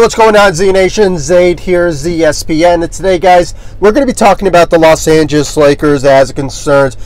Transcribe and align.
What's 0.00 0.14
going 0.14 0.34
on, 0.34 0.54
Z 0.54 0.72
Nation? 0.72 1.18
Zaid 1.18 1.60
here, 1.60 1.90
ZSPN. 1.90 2.82
And 2.82 2.90
today, 2.90 3.18
guys, 3.18 3.52
we're 3.80 3.92
going 3.92 4.06
to 4.06 4.10
be 4.10 4.16
talking 4.16 4.48
about 4.48 4.70
the 4.70 4.78
Los 4.78 5.06
Angeles 5.06 5.58
Lakers 5.58 6.04
as 6.04 6.30
it 6.30 6.36
concerns 6.36 6.96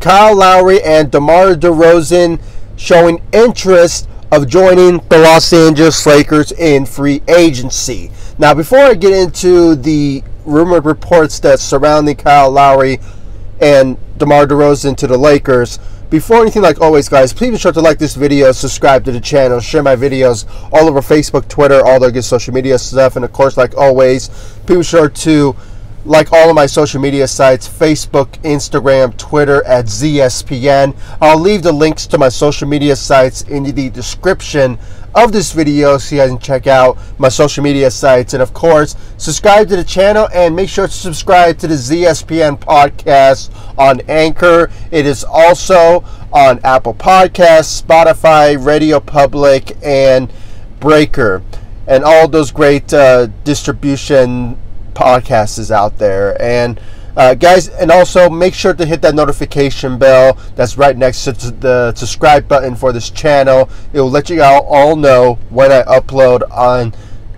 Kyle 0.00 0.36
Lowry 0.36 0.82
and 0.82 1.12
DeMar 1.12 1.54
DeRozan 1.54 2.40
showing 2.74 3.22
interest 3.32 4.08
of 4.32 4.48
joining 4.48 4.98
the 5.10 5.18
Los 5.18 5.52
Angeles 5.52 6.04
Lakers 6.04 6.50
in 6.50 6.86
free 6.86 7.22
agency. 7.28 8.10
Now, 8.36 8.52
before 8.52 8.80
I 8.80 8.94
get 8.94 9.12
into 9.12 9.76
the 9.76 10.24
rumored 10.44 10.86
reports 10.86 11.38
that 11.40 11.60
surrounding 11.60 12.16
Kyle 12.16 12.50
Lowry 12.50 12.98
and 13.60 13.96
DeMar 14.18 14.46
DeRozan 14.46 14.96
to 14.96 15.06
the 15.06 15.16
Lakers, 15.16 15.78
before 16.10 16.42
anything, 16.42 16.62
like 16.62 16.80
always, 16.80 17.08
guys, 17.08 17.32
please 17.32 17.52
be 17.52 17.58
sure 17.58 17.72
to 17.72 17.80
like 17.80 17.98
this 17.98 18.16
video, 18.16 18.50
subscribe 18.50 19.04
to 19.04 19.12
the 19.12 19.20
channel, 19.20 19.60
share 19.60 19.82
my 19.82 19.94
videos 19.94 20.44
all 20.72 20.88
over 20.88 21.00
Facebook, 21.00 21.46
Twitter, 21.46 21.80
all 21.86 22.00
the 22.00 22.10
good 22.10 22.24
social 22.24 22.52
media 22.52 22.78
stuff, 22.78 23.14
and 23.14 23.24
of 23.24 23.32
course, 23.32 23.56
like 23.56 23.76
always, 23.76 24.28
be 24.66 24.82
sure 24.82 25.08
to 25.08 25.54
like 26.04 26.32
all 26.32 26.48
of 26.48 26.56
my 26.56 26.66
social 26.66 27.00
media 27.00 27.28
sites 27.28 27.68
Facebook, 27.68 28.28
Instagram, 28.42 29.16
Twitter 29.18 29.64
at 29.66 29.84
ZSPN. 29.84 30.96
I'll 31.20 31.38
leave 31.38 31.62
the 31.62 31.72
links 31.72 32.06
to 32.08 32.18
my 32.18 32.28
social 32.28 32.66
media 32.66 32.96
sites 32.96 33.42
in 33.42 33.62
the 33.62 33.90
description 33.90 34.78
of 35.14 35.32
this 35.32 35.52
video 35.52 35.98
so 35.98 36.14
you 36.14 36.20
guys 36.20 36.30
can 36.30 36.38
check 36.38 36.66
out 36.66 36.96
my 37.18 37.28
social 37.28 37.62
media 37.62 37.90
sites. 37.90 38.34
And 38.34 38.42
of 38.42 38.54
course, 38.54 38.96
subscribe 39.16 39.68
to 39.68 39.76
the 39.76 39.84
channel 39.84 40.28
and 40.32 40.54
make 40.54 40.68
sure 40.68 40.86
to 40.86 40.92
subscribe 40.92 41.58
to 41.58 41.66
the 41.66 41.74
ZSPN 41.74 42.58
podcast 42.58 43.50
on 43.78 44.00
Anchor. 44.08 44.70
It 44.90 45.06
is 45.06 45.24
also 45.24 46.04
on 46.32 46.60
Apple 46.64 46.94
Podcasts, 46.94 47.82
Spotify, 47.82 48.62
Radio 48.64 49.00
Public, 49.00 49.76
and 49.82 50.32
Breaker. 50.78 51.42
And 51.86 52.04
all 52.04 52.28
those 52.28 52.52
great 52.52 52.92
uh, 52.92 53.26
distribution 53.44 54.56
podcasts 54.94 55.58
is 55.58 55.72
out 55.72 55.98
there. 55.98 56.40
And 56.40 56.80
uh, 57.16 57.34
guys, 57.34 57.68
and 57.68 57.90
also 57.90 58.30
make 58.30 58.54
sure 58.54 58.74
to 58.74 58.86
hit 58.86 59.02
that 59.02 59.14
notification 59.14 59.98
bell 59.98 60.38
that's 60.54 60.76
right 60.76 60.96
next 60.96 61.24
to 61.24 61.32
the 61.32 61.94
subscribe 61.94 62.48
button 62.48 62.74
for 62.74 62.92
this 62.92 63.10
channel. 63.10 63.68
It 63.92 64.00
will 64.00 64.10
let 64.10 64.30
you 64.30 64.42
all, 64.42 64.96
know 64.96 65.34
when 65.50 65.70
I 65.70 65.82
upload 65.82 66.50
on 66.50 66.92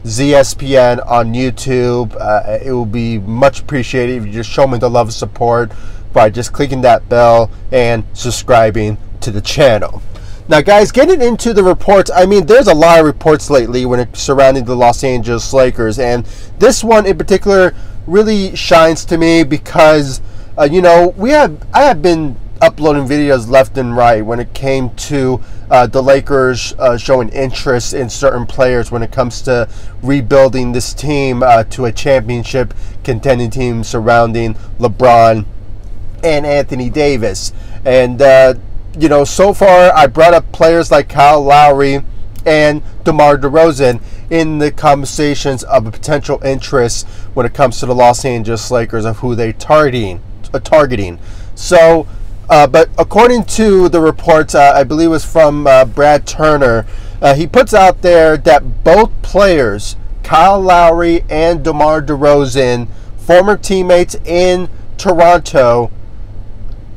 ZSPN 0.05 1.07
on 1.07 1.33
YouTube. 1.33 2.17
Uh, 2.21 2.59
it 2.65 2.73
will 2.73 2.87
be 2.87 3.19
much 3.19 3.61
appreciated 3.61 4.17
if 4.17 4.27
you 4.27 4.33
just 4.33 4.51
show 4.51 4.67
me 4.67 4.79
the 4.79 4.91
love 4.91 5.09
and 5.09 5.15
support 5.15 5.73
by 6.13 6.31
just 6.31 6.53
clicking 6.53 6.81
that 6.83 7.09
bell 7.09 7.51
and 7.71 8.05
subscribing 8.13 8.99
to 9.21 9.31
the 9.31 9.41
channel. 9.41 10.03
Now, 10.49 10.61
guys, 10.61 10.91
getting 10.91 11.23
into 11.23 11.55
the 11.55 11.63
reports, 11.63 12.11
I 12.13 12.27
mean, 12.27 12.47
there's 12.47 12.67
a 12.67 12.75
lot 12.75 12.99
of 12.99 13.07
reports 13.07 13.49
lately 13.49 13.87
when 13.87 14.01
it's 14.01 14.21
surrounding 14.21 14.65
the 14.65 14.75
Los 14.75 15.05
Angeles 15.05 15.53
Lakers, 15.53 15.99
and 15.99 16.27
this 16.59 16.83
one 16.83 17.07
in 17.07 17.17
particular 17.17 17.75
really 18.07 18.55
shines 18.57 19.05
to 19.07 19.19
me 19.19 19.45
because, 19.45 20.21
uh, 20.59 20.69
you 20.71 20.83
know, 20.83 21.15
we 21.17 21.31
have 21.31 21.65
I 21.73 21.83
have 21.83 22.03
been 22.03 22.37
uploading 22.61 23.05
videos 23.05 23.49
left 23.49 23.77
and 23.77 23.97
right 23.97 24.25
when 24.25 24.39
it 24.39 24.55
came 24.55 24.91
to 24.95 25.41
uh, 25.69 25.85
the 25.87 26.01
Lakers 26.01 26.73
uh, 26.79 26.97
showing 26.97 27.29
interest 27.31 27.93
in 27.93 28.09
certain 28.09 28.47
players 28.47 28.93
when 28.93 29.03
it 29.03 29.11
comes 29.11 29.43
to 29.43 29.69
rebuilding 30.01 30.71
this 30.71 30.95
team 30.95 31.43
uh, 31.43 31.65
to 31.65 31.87
a 31.87 31.93
championship 31.93 32.73
contending 33.03 33.51
team 33.51 33.83
surrounding 33.83 34.55
LeBron 34.79 35.45
and 36.23 36.47
Anthony 36.47 36.89
Davis. 36.89 37.53
And 37.85 38.23
uh, 38.23 38.55
you 38.99 39.09
know, 39.09 39.25
so 39.25 39.53
far 39.53 39.93
I 39.95 40.07
brought 40.07 40.35
up 40.35 40.53
players 40.53 40.91
like 40.91 41.09
Kyle 41.09 41.43
Lowry 41.43 42.05
and 42.47 42.83
DeMar 43.05 43.39
DeRozan 43.39 44.01
in 44.31 44.59
the 44.59 44.71
conversations 44.71 45.63
of 45.65 45.87
a 45.87 45.91
potential 45.91 46.43
interest 46.43 47.07
when 47.35 47.47
it 47.47 47.55
comes 47.55 47.79
to 47.81 47.87
the 47.87 47.95
Los 47.95 48.25
Angeles 48.25 48.71
Lakers 48.71 49.05
of 49.05 49.19
who 49.19 49.35
they're 49.35 49.53
targeting. 49.53 50.21
Uh, 50.53 50.59
targeting. 50.59 51.19
So, 51.55 52.07
uh, 52.51 52.67
but 52.67 52.91
according 52.99 53.45
to 53.45 53.89
the 53.89 54.01
reports, 54.01 54.55
uh, 54.55 54.73
I 54.75 54.85
believe 54.85 55.07
it 55.07 55.11
was 55.11 55.25
from 55.25 55.67
uh, 55.67 55.87
Brad 55.87 56.27
Turner, 56.27 56.87
uh, 57.23 57.35
he 57.35 57.47
puts 57.47 57.73
out 57.73 58.03
there 58.03 58.37
that 58.37 58.85
both 58.85 59.11
players, 59.23 59.97
Kyle 60.23 60.61
Lowry 60.61 61.25
and 61.31 61.65
DeMar 61.65 62.03
DeRozan, 62.03 62.89
former 63.17 63.57
teammates 63.57 64.15
in 64.27 64.69
Toronto, 64.99 65.91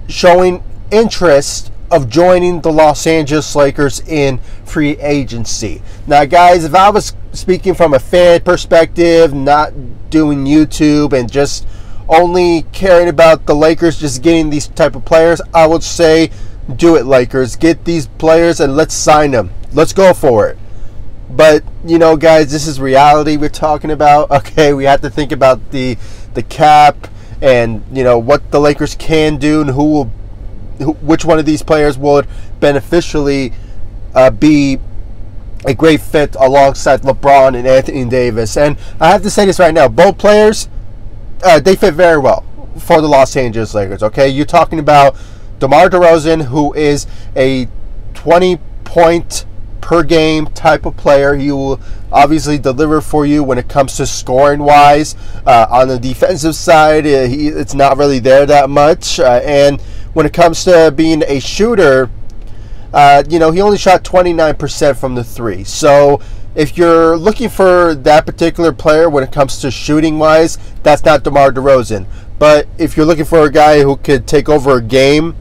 showing 0.07 0.63
interest 0.91 1.71
of 1.91 2.09
joining 2.09 2.61
the 2.61 2.71
Los 2.71 3.05
Angeles 3.05 3.55
Lakers 3.55 4.01
in 4.01 4.39
free 4.65 4.97
agency. 4.99 5.81
Now, 6.07 6.25
guys, 6.25 6.63
if 6.63 6.73
I 6.73 6.89
was 6.89 7.13
speaking 7.31 7.73
from 7.73 7.93
a 7.93 7.99
fan 7.99 8.41
perspective, 8.41 9.33
not 9.33 9.73
doing 10.09 10.45
YouTube 10.45 11.13
and 11.13 11.31
just 11.31 11.67
only 12.07 12.63
caring 12.71 13.09
about 13.09 13.45
the 13.45 13.55
Lakers 13.55 13.99
just 13.99 14.21
getting 14.21 14.49
these 14.49 14.67
type 14.67 14.95
of 14.95 15.05
players, 15.05 15.41
I 15.53 15.67
would 15.67 15.83
say 15.83 16.31
do 16.75 16.95
it 16.95 17.05
Lakers. 17.05 17.55
Get 17.55 17.85
these 17.85 18.07
players 18.07 18.59
and 18.59 18.75
let's 18.75 18.93
sign 18.93 19.31
them. 19.31 19.51
Let's 19.73 19.93
go 19.93 20.13
for 20.13 20.47
it. 20.47 20.57
But, 21.29 21.63
you 21.85 21.97
know, 21.97 22.15
guys, 22.17 22.51
this 22.51 22.67
is 22.67 22.79
reality 22.79 23.37
we're 23.37 23.49
talking 23.49 23.91
about. 23.91 24.31
Okay, 24.45 24.73
we 24.73 24.85
have 24.85 25.01
to 25.01 25.09
think 25.09 25.31
about 25.31 25.71
the 25.71 25.97
the 26.33 26.43
cap 26.43 27.07
and, 27.41 27.83
you 27.91 28.03
know, 28.03 28.17
what 28.17 28.51
the 28.51 28.59
Lakers 28.59 28.95
can 28.95 29.37
do 29.37 29.61
and 29.61 29.69
who 29.69 29.91
will 29.91 30.11
which 30.79 31.25
one 31.25 31.39
of 31.39 31.45
these 31.45 31.61
players 31.61 31.97
would 31.97 32.27
beneficially 32.59 33.53
uh, 34.13 34.29
be 34.29 34.79
a 35.65 35.73
great 35.73 36.01
fit 36.01 36.35
alongside 36.35 37.01
LeBron 37.01 37.57
and 37.57 37.67
Anthony 37.67 38.05
Davis. 38.05 38.55
And 38.55 38.77
I 38.99 39.09
have 39.09 39.23
to 39.23 39.29
say 39.29 39.45
this 39.45 39.59
right 39.59 39.73
now: 39.73 39.87
both 39.87 40.17
players, 40.17 40.69
uh, 41.43 41.59
they 41.59 41.75
fit 41.75 41.93
very 41.93 42.17
well 42.17 42.45
for 42.79 43.01
the 43.01 43.07
Los 43.07 43.35
Angeles 43.35 43.73
Lakers. 43.73 44.03
Okay, 44.03 44.29
you're 44.29 44.45
talking 44.45 44.79
about 44.79 45.15
DeMar 45.59 45.89
DeRozan, 45.89 46.45
who 46.45 46.73
is 46.73 47.07
a 47.35 47.67
20 48.13 48.57
point 48.83 49.45
per 49.81 50.03
game 50.03 50.47
type 50.47 50.85
of 50.85 50.97
player. 50.97 51.35
He 51.35 51.51
will 51.51 51.79
obviously 52.11 52.57
deliver 52.57 53.01
for 53.01 53.25
you 53.25 53.43
when 53.43 53.57
it 53.57 53.69
comes 53.69 53.97
to 53.97 54.05
scoring 54.07 54.59
wise. 54.59 55.15
Uh, 55.45 55.67
on 55.69 55.87
the 55.87 55.99
defensive 55.99 56.55
side, 56.55 57.05
uh, 57.05 57.27
he, 57.27 57.49
it's 57.49 57.73
not 57.73 57.97
really 57.97 58.19
there 58.19 58.45
that 58.45 58.69
much. 58.69 59.19
Uh, 59.19 59.41
and 59.43 59.81
when 60.15 60.25
it 60.25 60.31
comes 60.31 60.63
to 60.63 60.91
being 60.95 61.21
a 61.27 61.39
shooter, 61.39 62.09
uh, 62.93 63.21
you 63.29 63.37
know, 63.37 63.51
he 63.51 63.59
only 63.59 63.77
shot 63.77 64.05
29% 64.05 64.95
from 64.95 65.13
the 65.13 65.23
three. 65.25 65.65
So 65.65 66.21
if 66.55 66.77
you're 66.77 67.17
looking 67.17 67.49
for 67.49 67.93
that 67.93 68.25
particular 68.25 68.71
player 68.71 69.09
when 69.09 69.25
it 69.25 69.33
comes 69.33 69.59
to 69.59 69.69
shooting 69.69 70.17
wise, 70.17 70.57
that's 70.83 71.03
not 71.03 71.25
DeMar 71.25 71.51
DeRozan. 71.51 72.05
But 72.39 72.65
if 72.77 72.95
you're 72.95 73.05
looking 73.05 73.25
for 73.25 73.41
a 73.41 73.51
guy 73.51 73.81
who 73.81 73.97
could 73.97 74.25
take 74.25 74.47
over 74.47 74.77
a 74.77 74.81
game 74.81 75.35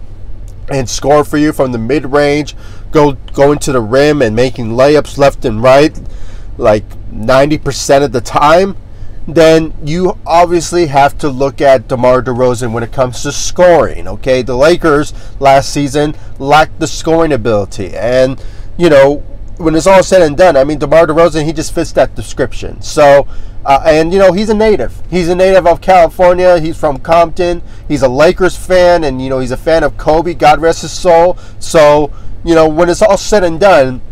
and 0.69 0.91
score 0.91 1.23
for 1.23 1.39
you 1.39 1.53
from 1.53 1.71
the 1.71 1.79
mid 1.79 2.06
range, 2.06 2.56
go 2.91 3.12
going 3.33 3.61
to 3.61 3.71
the 3.71 3.81
rim 3.81 4.23
and 4.23 4.35
making 4.35 4.71
layups 4.71 5.17
left 5.17 5.45
and 5.45 5.62
right, 5.62 5.97
like 6.59 6.89
90% 7.12 8.05
of 8.05 8.11
the 8.11 8.21
time, 8.21 8.77
then 9.27 9.73
you 9.83 10.19
obviously 10.27 10.87
have 10.87 11.17
to 11.19 11.29
look 11.29 11.61
at 11.61 11.89
DeMar 11.89 12.23
DeRozan 12.23 12.73
when 12.73 12.83
it 12.83 12.93
comes 12.93 13.23
to 13.23 13.33
scoring. 13.33 14.07
Okay, 14.07 14.43
the 14.43 14.57
Lakers 14.57 15.12
last 15.41 15.73
season 15.73 16.15
lacked 16.39 16.79
the 16.81 16.87
scoring 16.87 17.33
ability, 17.33 17.97
and 17.97 18.43
you 18.77 18.91
know 18.91 19.25
when 19.57 19.75
it's 19.75 19.87
all 19.87 20.03
said 20.03 20.21
and 20.21 20.37
done, 20.37 20.57
I 20.57 20.65
mean 20.65 20.79
DeMar 20.79 21.07
DeRozan 21.07 21.45
he 21.45 21.53
just 21.53 21.75
fits 21.75 21.93
that 21.93 22.15
description. 22.15 22.82
So. 22.82 23.26
Uh, 23.67 23.82
and 23.87 24.12
you 24.12 24.19
know 24.19 24.31
he's 24.31 24.50
a 24.50 24.55
native. 24.55 25.03
He's 25.09 25.31
a 25.31 25.35
native 25.35 25.67
of 25.67 25.81
California. 25.81 26.61
He's 26.61 26.76
from 26.76 26.99
Compton. 26.99 27.62
He's 27.88 28.03
a 28.03 28.09
Lakers 28.09 28.55
fan, 28.59 29.05
and 29.05 29.23
you 29.23 29.31
know 29.31 29.38
he's 29.38 29.53
a 29.53 29.56
fan 29.56 29.82
of 29.82 29.97
Kobe. 29.97 30.35
God 30.35 30.61
rest 30.61 30.82
his 30.82 30.93
soul. 30.93 31.38
So 31.61 32.12
you 32.44 32.55
know 32.55 32.69
when 32.69 32.91
it's 32.91 33.00
all 33.00 33.17
said 33.17 33.43
and 33.43 33.59
done, 33.59 34.03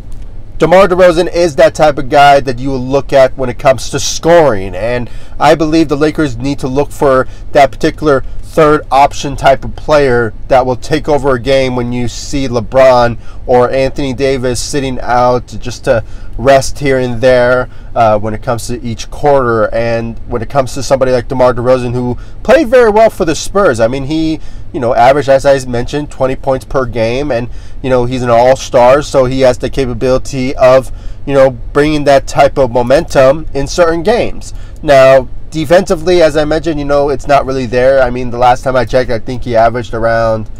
DeMar 0.62 0.86
DeRozan 0.86 1.28
is 1.34 1.56
that 1.56 1.74
type 1.74 1.98
of 1.98 2.08
guy 2.08 2.38
that 2.38 2.60
you 2.60 2.70
will 2.70 2.78
look 2.78 3.12
at 3.12 3.36
when 3.36 3.50
it 3.50 3.58
comes 3.58 3.90
to 3.90 3.98
scoring. 3.98 4.76
And 4.76 5.10
I 5.40 5.56
believe 5.56 5.88
the 5.88 5.96
Lakers 5.96 6.36
need 6.36 6.60
to 6.60 6.68
look 6.68 6.92
for 6.92 7.26
that 7.50 7.72
particular 7.72 8.22
third 8.52 8.82
option 8.90 9.34
type 9.34 9.64
of 9.64 9.74
player 9.74 10.34
that 10.48 10.66
will 10.66 10.76
take 10.76 11.08
over 11.08 11.34
a 11.34 11.40
game 11.40 11.74
when 11.74 11.90
you 11.90 12.06
see 12.06 12.46
LeBron 12.46 13.16
or 13.46 13.70
Anthony 13.70 14.12
Davis 14.12 14.60
sitting 14.60 15.00
out 15.00 15.46
just 15.58 15.84
to 15.84 16.04
rest 16.36 16.78
here 16.78 16.98
and 16.98 17.22
there 17.22 17.70
uh, 17.94 18.18
when 18.18 18.34
it 18.34 18.42
comes 18.42 18.66
to 18.66 18.78
each 18.82 19.10
quarter. 19.10 19.74
And 19.74 20.18
when 20.28 20.42
it 20.42 20.50
comes 20.50 20.74
to 20.74 20.82
somebody 20.82 21.12
like 21.12 21.28
DeMar 21.28 21.54
DeRozan, 21.54 21.94
who 21.94 22.18
played 22.42 22.68
very 22.68 22.90
well 22.90 23.08
for 23.08 23.24
the 23.24 23.34
Spurs, 23.34 23.80
I 23.80 23.88
mean, 23.88 24.04
he, 24.04 24.38
you 24.70 24.80
know, 24.80 24.94
averaged, 24.94 25.30
as 25.30 25.46
I 25.46 25.58
mentioned, 25.66 26.10
20 26.10 26.36
points 26.36 26.66
per 26.66 26.84
game. 26.84 27.30
And, 27.32 27.48
you 27.82 27.88
know, 27.88 28.04
he's 28.04 28.22
an 28.22 28.28
all 28.28 28.56
star, 28.56 29.00
so 29.00 29.24
he 29.24 29.40
has 29.40 29.56
the 29.56 29.70
capability 29.70 30.54
of, 30.56 30.92
you 31.24 31.32
know, 31.32 31.50
bringing 31.50 32.04
that 32.04 32.26
type 32.26 32.58
of 32.58 32.70
momentum 32.70 33.46
in 33.54 33.66
certain 33.66 34.02
games. 34.02 34.52
Now, 34.82 35.28
defensively, 35.52 36.22
as 36.22 36.36
I 36.36 36.44
mentioned, 36.44 36.80
you 36.80 36.84
know, 36.84 37.10
it's 37.10 37.28
not 37.28 37.46
really 37.46 37.66
there. 37.66 38.02
I 38.02 38.10
mean, 38.10 38.30
the 38.30 38.38
last 38.38 38.64
time 38.64 38.74
I 38.74 38.84
checked, 38.84 39.10
I 39.10 39.20
think 39.20 39.44
he 39.44 39.54
averaged 39.54 39.94
around, 39.94 40.50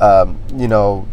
um, 0.00 0.38
you 0.56 0.66
know, 0.66 1.06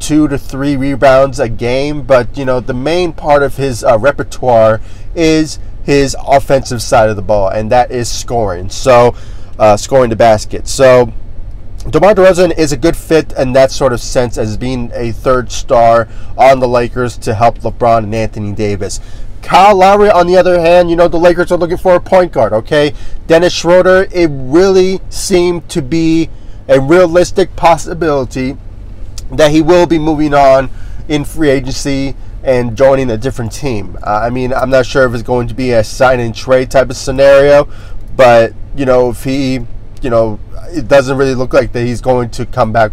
two 0.00 0.26
to 0.28 0.36
three 0.36 0.76
rebounds 0.76 1.38
a 1.38 1.48
game, 1.48 2.02
but 2.02 2.36
you 2.36 2.44
know 2.44 2.58
the 2.58 2.74
main 2.74 3.12
part 3.12 3.42
of 3.42 3.56
his 3.56 3.84
uh, 3.84 3.98
repertoire 3.98 4.80
is 5.14 5.58
his 5.84 6.16
offensive 6.26 6.82
side 6.82 7.08
of 7.08 7.16
the 7.16 7.22
ball, 7.22 7.48
and 7.48 7.70
that 7.70 7.90
is 7.90 8.10
scoring. 8.10 8.68
So, 8.68 9.14
uh, 9.58 9.76
scoring 9.76 10.10
the 10.10 10.16
basket. 10.16 10.66
So, 10.66 11.12
DeMar 11.88 12.14
DeRozan 12.14 12.56
is 12.58 12.72
a 12.72 12.76
good 12.76 12.96
fit 12.96 13.32
in 13.32 13.52
that 13.52 13.70
sort 13.70 13.92
of 13.92 14.00
sense 14.00 14.36
as 14.36 14.56
being 14.56 14.90
a 14.94 15.12
third 15.12 15.50
star 15.50 16.08
on 16.36 16.60
the 16.60 16.68
Lakers 16.68 17.16
to 17.18 17.34
help 17.34 17.58
LeBron 17.60 18.04
and 18.04 18.14
Anthony 18.14 18.52
Davis. 18.52 19.00
Kyle 19.42 19.76
Lowry, 19.76 20.10
on 20.10 20.26
the 20.26 20.36
other 20.36 20.60
hand, 20.60 20.90
you 20.90 20.96
know, 20.96 21.08
the 21.08 21.18
Lakers 21.18 21.50
are 21.50 21.58
looking 21.58 21.76
for 21.76 21.94
a 21.94 22.00
point 22.00 22.32
guard, 22.32 22.52
okay? 22.52 22.94
Dennis 23.26 23.52
Schroeder, 23.52 24.06
it 24.12 24.28
really 24.30 25.00
seemed 25.08 25.68
to 25.70 25.82
be 25.82 26.28
a 26.68 26.80
realistic 26.80 27.56
possibility 27.56 28.56
that 29.32 29.50
he 29.50 29.62
will 29.62 29.86
be 29.86 29.98
moving 29.98 30.34
on 30.34 30.70
in 31.08 31.24
free 31.24 31.50
agency 31.50 32.14
and 32.42 32.76
joining 32.76 33.10
a 33.10 33.16
different 33.16 33.52
team. 33.52 33.96
Uh, 34.02 34.20
I 34.22 34.30
mean, 34.30 34.52
I'm 34.52 34.70
not 34.70 34.86
sure 34.86 35.06
if 35.06 35.14
it's 35.14 35.22
going 35.22 35.48
to 35.48 35.54
be 35.54 35.72
a 35.72 35.84
sign 35.84 36.20
and 36.20 36.34
trade 36.34 36.70
type 36.70 36.90
of 36.90 36.96
scenario, 36.96 37.68
but, 38.16 38.52
you 38.76 38.84
know, 38.86 39.10
if 39.10 39.24
he, 39.24 39.66
you 40.02 40.10
know, 40.10 40.38
it 40.68 40.88
doesn't 40.88 41.16
really 41.16 41.34
look 41.34 41.52
like 41.52 41.72
that 41.72 41.84
he's 41.84 42.00
going 42.00 42.30
to 42.30 42.46
come 42.46 42.72
back 42.72 42.92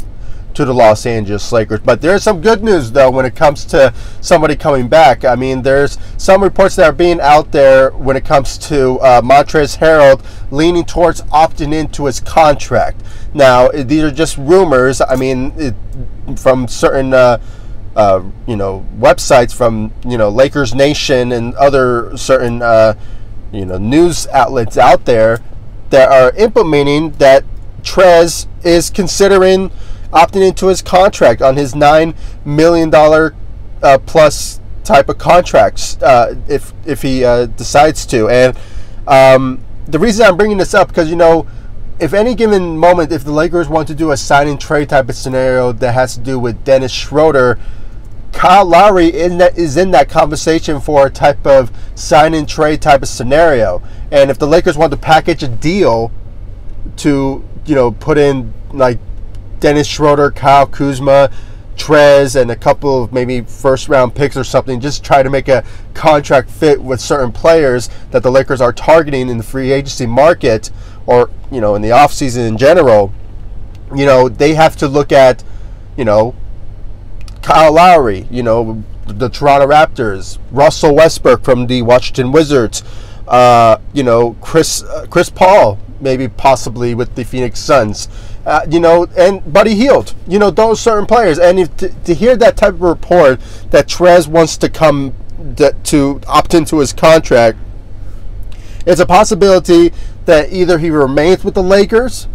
to 0.58 0.66
the 0.66 0.74
Los 0.74 1.06
Angeles 1.06 1.52
Lakers. 1.52 1.82
But 1.82 2.02
there's 2.02 2.24
some 2.24 2.42
good 2.42 2.64
news 2.64 2.92
though 2.92 3.12
when 3.12 3.26
it 3.26 3.36
comes 3.36 3.64
to 3.66 3.94
somebody 4.22 4.56
coming 4.56 4.88
back. 4.88 5.24
I 5.24 5.36
mean, 5.36 5.62
there's 5.62 6.00
some 6.18 6.42
reports 6.42 6.76
that 6.78 6.86
are 6.86 6.94
being 6.94 7.22
out 7.22 7.52
there 7.52 7.92
when 7.92 8.18
it 8.18 8.26
comes 8.26 8.58
to 8.70 9.00
uh, 9.00 9.22
Montrezl 9.22 9.78
Harrell 9.78 10.24
leaning 10.52 10.84
towards 10.84 11.22
opting 11.24 11.74
into 11.74 12.06
his 12.06 12.20
contract. 12.20 13.04
Now, 13.36 13.68
these 13.70 14.02
are 14.02 14.12
just 14.12 14.38
rumors. 14.38 15.00
I 15.00 15.16
mean, 15.16 15.54
it, 15.58 15.76
from 16.38 16.68
certain. 16.68 17.14
Uh, 17.14 17.40
uh, 17.96 18.24
you 18.46 18.56
know, 18.56 18.86
websites 19.00 19.56
from 19.56 19.92
you 20.06 20.20
know 20.20 20.30
Lakers 20.30 20.76
Nation 20.76 21.32
and 21.32 21.56
other 21.56 22.16
certain 22.16 22.62
uh, 22.62 22.94
you 23.52 23.66
know 23.66 23.80
news 23.80 24.28
outlets 24.28 24.78
out 24.78 25.06
there 25.06 25.40
that 25.90 26.12
are 26.12 26.30
implementing 26.38 27.14
that 27.14 27.44
Trez 27.82 28.46
is 28.64 28.92
considering 28.92 29.72
opting 30.12 30.48
into 30.48 30.68
his 30.68 30.82
contract 30.82 31.42
on 31.42 31.56
his 31.56 31.76
nine 31.76 32.16
million 32.46 32.90
dollar 32.90 33.36
uh, 33.82 33.98
plus 34.06 34.60
type 34.84 35.10
of 35.10 35.18
contracts 35.18 36.02
uh, 36.02 36.36
if 36.48 36.74
if 36.86 37.02
he 37.02 37.24
uh, 37.24 37.46
decides 37.46 38.06
to. 38.08 38.30
And 38.30 38.58
um, 39.08 39.64
the 39.86 40.00
reason 40.00 40.26
I'm 40.26 40.38
bringing 40.38 40.58
this 40.58 40.74
up 40.74 40.88
because 40.88 41.10
you 41.10 41.16
know. 41.16 41.48
If 42.00 42.14
any 42.14 42.36
given 42.36 42.78
moment, 42.78 43.12
if 43.12 43.24
the 43.24 43.32
Lakers 43.32 43.68
want 43.68 43.88
to 43.88 43.96
do 43.96 44.12
a 44.12 44.18
sign 44.18 44.48
and 44.48 44.62
trade 44.62 44.90
type 44.90 45.10
of 45.10 45.16
scenario 45.16 45.72
that 45.72 45.94
has 45.94 46.14
to 46.14 46.20
do 46.20 46.38
with 46.38 46.64
Dennis 46.64 46.92
Schroeder, 46.92 47.58
Kyle 48.38 48.66
Lowry 48.66 49.08
in 49.08 49.40
that, 49.40 49.58
is 49.58 49.78
in 49.78 49.90
that 49.92 50.08
conversation 50.08 50.80
for 50.80 51.08
a 51.08 51.10
type 51.10 51.46
of 51.48 51.72
sign 51.96 52.36
and 52.36 52.48
trade 52.48 52.84
type 52.84 53.02
of 53.02 53.08
scenario. 53.08 53.82
And 54.12 54.30
if 54.30 54.38
the 54.38 54.46
Lakers 54.46 54.78
want 54.78 54.92
to 54.92 54.98
package 54.98 55.42
a 55.42 55.48
deal 55.48 56.12
to, 56.98 57.44
you 57.66 57.74
know, 57.74 57.92
put 57.92 58.20
in 58.20 58.54
like 58.72 59.00
Dennis 59.60 59.88
Schroeder, 59.88 60.32
Kyle 60.32 60.68
Kuzma, 60.68 61.30
Trez, 61.76 62.40
and 62.40 62.50
a 62.52 62.56
couple 62.56 63.04
of 63.04 63.14
maybe 63.14 63.42
first 63.42 63.88
round 63.88 64.16
picks 64.16 64.36
or 64.36 64.44
something. 64.44 64.80
Just 64.80 65.04
try 65.04 65.24
to 65.24 65.30
make 65.30 65.48
a 65.48 65.64
contract 65.94 66.50
fit 66.50 66.82
with 66.82 67.00
certain 67.00 67.32
players 67.32 67.90
that 68.12 68.24
the 68.24 68.32
Lakers 68.32 68.62
are 68.62 68.74
targeting 68.74 69.30
in 69.30 69.38
the 69.38 69.44
free 69.44 69.72
agency 69.72 70.06
market 70.06 70.72
or, 71.06 71.30
you 71.52 71.62
know, 71.62 71.76
in 71.76 71.82
the 71.82 71.90
offseason 71.90 72.48
in 72.48 72.58
general. 72.58 73.14
You 73.96 74.06
know, 74.06 74.28
they 74.28 74.56
have 74.56 74.76
to 74.78 74.88
look 74.88 75.12
at, 75.12 75.44
you 75.96 76.04
know, 76.04 76.36
Kyle 77.42 77.74
Lowry, 77.74 78.28
you 78.30 78.44
know, 78.44 78.84
the 79.06 79.30
Toronto 79.30 79.68
Raptors, 79.68 80.38
Russell 80.52 80.94
Westbrook 80.96 81.44
from 81.44 81.68
the 81.68 81.82
Washington 81.82 82.34
Wizards, 82.34 82.84
uh, 83.28 83.78
you 83.94 84.04
know, 84.04 84.34
Chris 84.42 84.84
uh, 84.84 85.06
Chris 85.10 85.30
Paul, 85.30 85.80
maybe 86.02 86.28
possibly 86.28 86.94
with 86.94 87.16
the 87.16 87.24
Phoenix 87.24 87.60
Suns 87.60 88.10
uh, 88.48 88.66
you 88.70 88.80
know, 88.80 89.06
and 89.18 89.52
Buddy 89.52 89.76
Hield, 89.76 90.16
you 90.26 90.40
know, 90.40 90.50
those 90.50 90.80
certain 90.80 91.06
players. 91.06 91.38
And 91.38 91.60
if 91.60 91.76
to, 91.78 91.90
to 91.90 92.14
hear 92.14 92.38
that 92.38 92.56
type 92.56 92.76
of 92.76 92.82
report 92.82 93.42
that 93.72 93.88
Trez 93.88 94.26
wants 94.26 94.56
to 94.58 94.70
come 94.70 95.14
to 95.84 96.22
opt 96.26 96.54
into 96.54 96.80
his 96.80 96.94
contract, 96.94 97.58
it's 98.86 99.02
a 99.02 99.06
possibility 99.06 99.92
that 100.24 100.54
either 100.54 100.78
he 100.80 100.90
remains 100.90 101.44
with 101.44 101.56
the 101.56 101.62
Lakers 101.62 102.30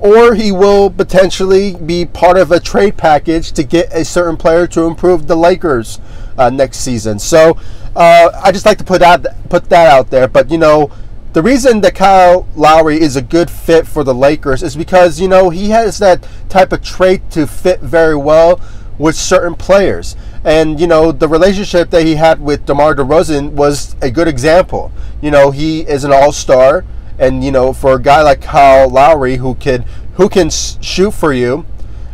or 0.00 0.34
he 0.34 0.50
will 0.50 0.88
potentially 0.90 1.74
be 1.74 2.06
part 2.06 2.38
of 2.38 2.50
a 2.50 2.60
trade 2.60 2.96
package 2.96 3.52
to 3.52 3.62
get 3.62 3.92
a 3.92 4.06
certain 4.06 4.38
player 4.38 4.66
to 4.68 4.84
improve 4.84 5.26
the 5.26 5.36
Lakers 5.36 6.00
uh, 6.38 6.48
next 6.48 6.78
season. 6.78 7.18
So 7.18 7.58
uh, 7.94 8.30
I 8.42 8.52
just 8.52 8.64
like 8.64 8.78
to 8.78 8.84
put 8.84 9.02
out 9.02 9.26
put 9.50 9.68
that 9.68 9.92
out 9.92 10.08
there. 10.08 10.28
But 10.28 10.50
you 10.50 10.56
know, 10.56 10.90
the 11.32 11.42
reason 11.42 11.82
that 11.82 11.94
Kyle 11.94 12.48
Lowry 12.56 13.00
is 13.00 13.14
a 13.14 13.22
good 13.22 13.50
fit 13.50 13.86
for 13.86 14.02
the 14.02 14.14
Lakers 14.14 14.62
is 14.62 14.74
because, 14.76 15.20
you 15.20 15.28
know, 15.28 15.50
he 15.50 15.70
has 15.70 15.98
that 15.98 16.26
type 16.48 16.72
of 16.72 16.82
trait 16.82 17.30
to 17.32 17.46
fit 17.46 17.80
very 17.80 18.16
well 18.16 18.60
with 18.98 19.14
certain 19.14 19.54
players. 19.54 20.16
And, 20.42 20.80
you 20.80 20.86
know, 20.86 21.12
the 21.12 21.28
relationship 21.28 21.90
that 21.90 22.04
he 22.04 22.14
had 22.14 22.40
with 22.40 22.64
DeMar 22.64 22.94
DeRozan 22.94 23.50
was 23.50 23.94
a 24.00 24.10
good 24.10 24.26
example. 24.26 24.90
You 25.20 25.30
know, 25.30 25.50
he 25.50 25.82
is 25.82 26.04
an 26.04 26.12
all 26.12 26.32
star. 26.32 26.84
And, 27.18 27.44
you 27.44 27.52
know, 27.52 27.72
for 27.72 27.94
a 27.94 28.02
guy 28.02 28.22
like 28.22 28.40
Kyle 28.40 28.88
Lowry 28.88 29.36
who 29.36 29.54
can, 29.56 29.84
who 30.14 30.28
can 30.28 30.50
shoot 30.50 31.10
for 31.12 31.32
you 31.32 31.66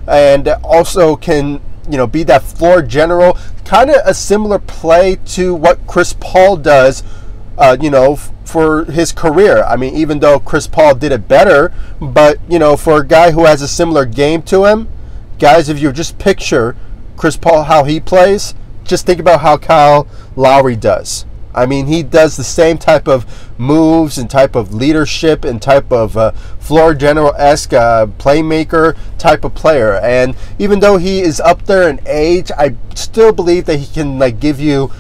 and 0.09 0.49
also 0.49 1.15
can, 1.15 1.61
you 1.89 1.97
know, 1.97 2.07
be 2.07 2.23
that 2.25 2.43
floor 2.43 2.83
general, 2.83 3.39
kind 3.65 3.91
of 3.91 3.97
a 4.05 4.15
similar 4.15 4.59
play 4.59 5.17
to 5.27 5.55
what 5.55 5.87
Chris 5.87 6.15
Paul 6.19 6.57
does 6.57 7.03
uh, 7.59 7.77
you 7.81 7.91
know, 7.91 8.15
f- 8.15 8.33
for 8.45 8.85
his 8.85 9.13
career. 9.13 9.63
I 9.65 9.77
mean, 9.77 9.95
even 9.95 10.21
though 10.21 10.39
Chris 10.39 10.67
Paul 10.67 10.95
did 10.95 11.13
it 11.13 11.29
better, 11.29 11.73
but 12.01 12.39
you 12.49 12.59
know, 12.59 12.77
for 12.77 13.01
a 13.01 13.07
guy 13.07 13.31
who 13.33 13.45
has 13.45 13.63
a 13.63 13.69
similar 13.69 14.05
game 14.05 14.43
to 14.43 14.65
him, 14.65 14.89
guys, 15.39 15.69
if 15.69 15.81
you 15.81 15.93
just 15.93 16.19
picture 16.19 16.77
Chris 17.17 17.37
Paul 17.37 17.65
how 17.65 17.85
he 17.85 18.01
plays, 18.01 18.55
just 18.85 19.07
think 19.07 19.21
about 19.21 19.41
how 19.41 19.57
Kyle 19.57 20.07
Lowry 20.37 20.77
does. 20.77 21.25
I 21.55 21.67
mean, 21.67 21.87
he 21.87 22.03
does 22.03 22.37
the 22.37 22.45
same 22.45 22.79
type 22.79 23.07
of 23.07 23.27
moves 23.59 24.19
and 24.19 24.29
type 24.29 24.57
of 24.57 24.75
leadership 24.75 25.45
and 25.45 25.63
type 25.63 25.93
of 25.93 26.17
uh, 26.17 26.33
floor 26.59 26.95
general 26.95 27.33
esque 27.37 27.73
uh, 27.73 28.07
playmaker 28.07 28.97
type 29.19 29.45
of 29.45 29.55
player. 29.55 29.95
And 29.95 30.35
even 30.59 30.81
though 30.81 30.97
he 30.97 31.21
is 31.21 31.41
up 31.41 31.67
there 31.67 31.89
in 31.89 32.01
age, 32.07 32.51
I 32.59 32.75
still 32.97 33.33
believe 33.33 33.67
that 33.67 33.77
he 33.77 33.87
can 33.87 34.19
like 34.19 34.41
give 34.41 34.59
you 34.59 34.91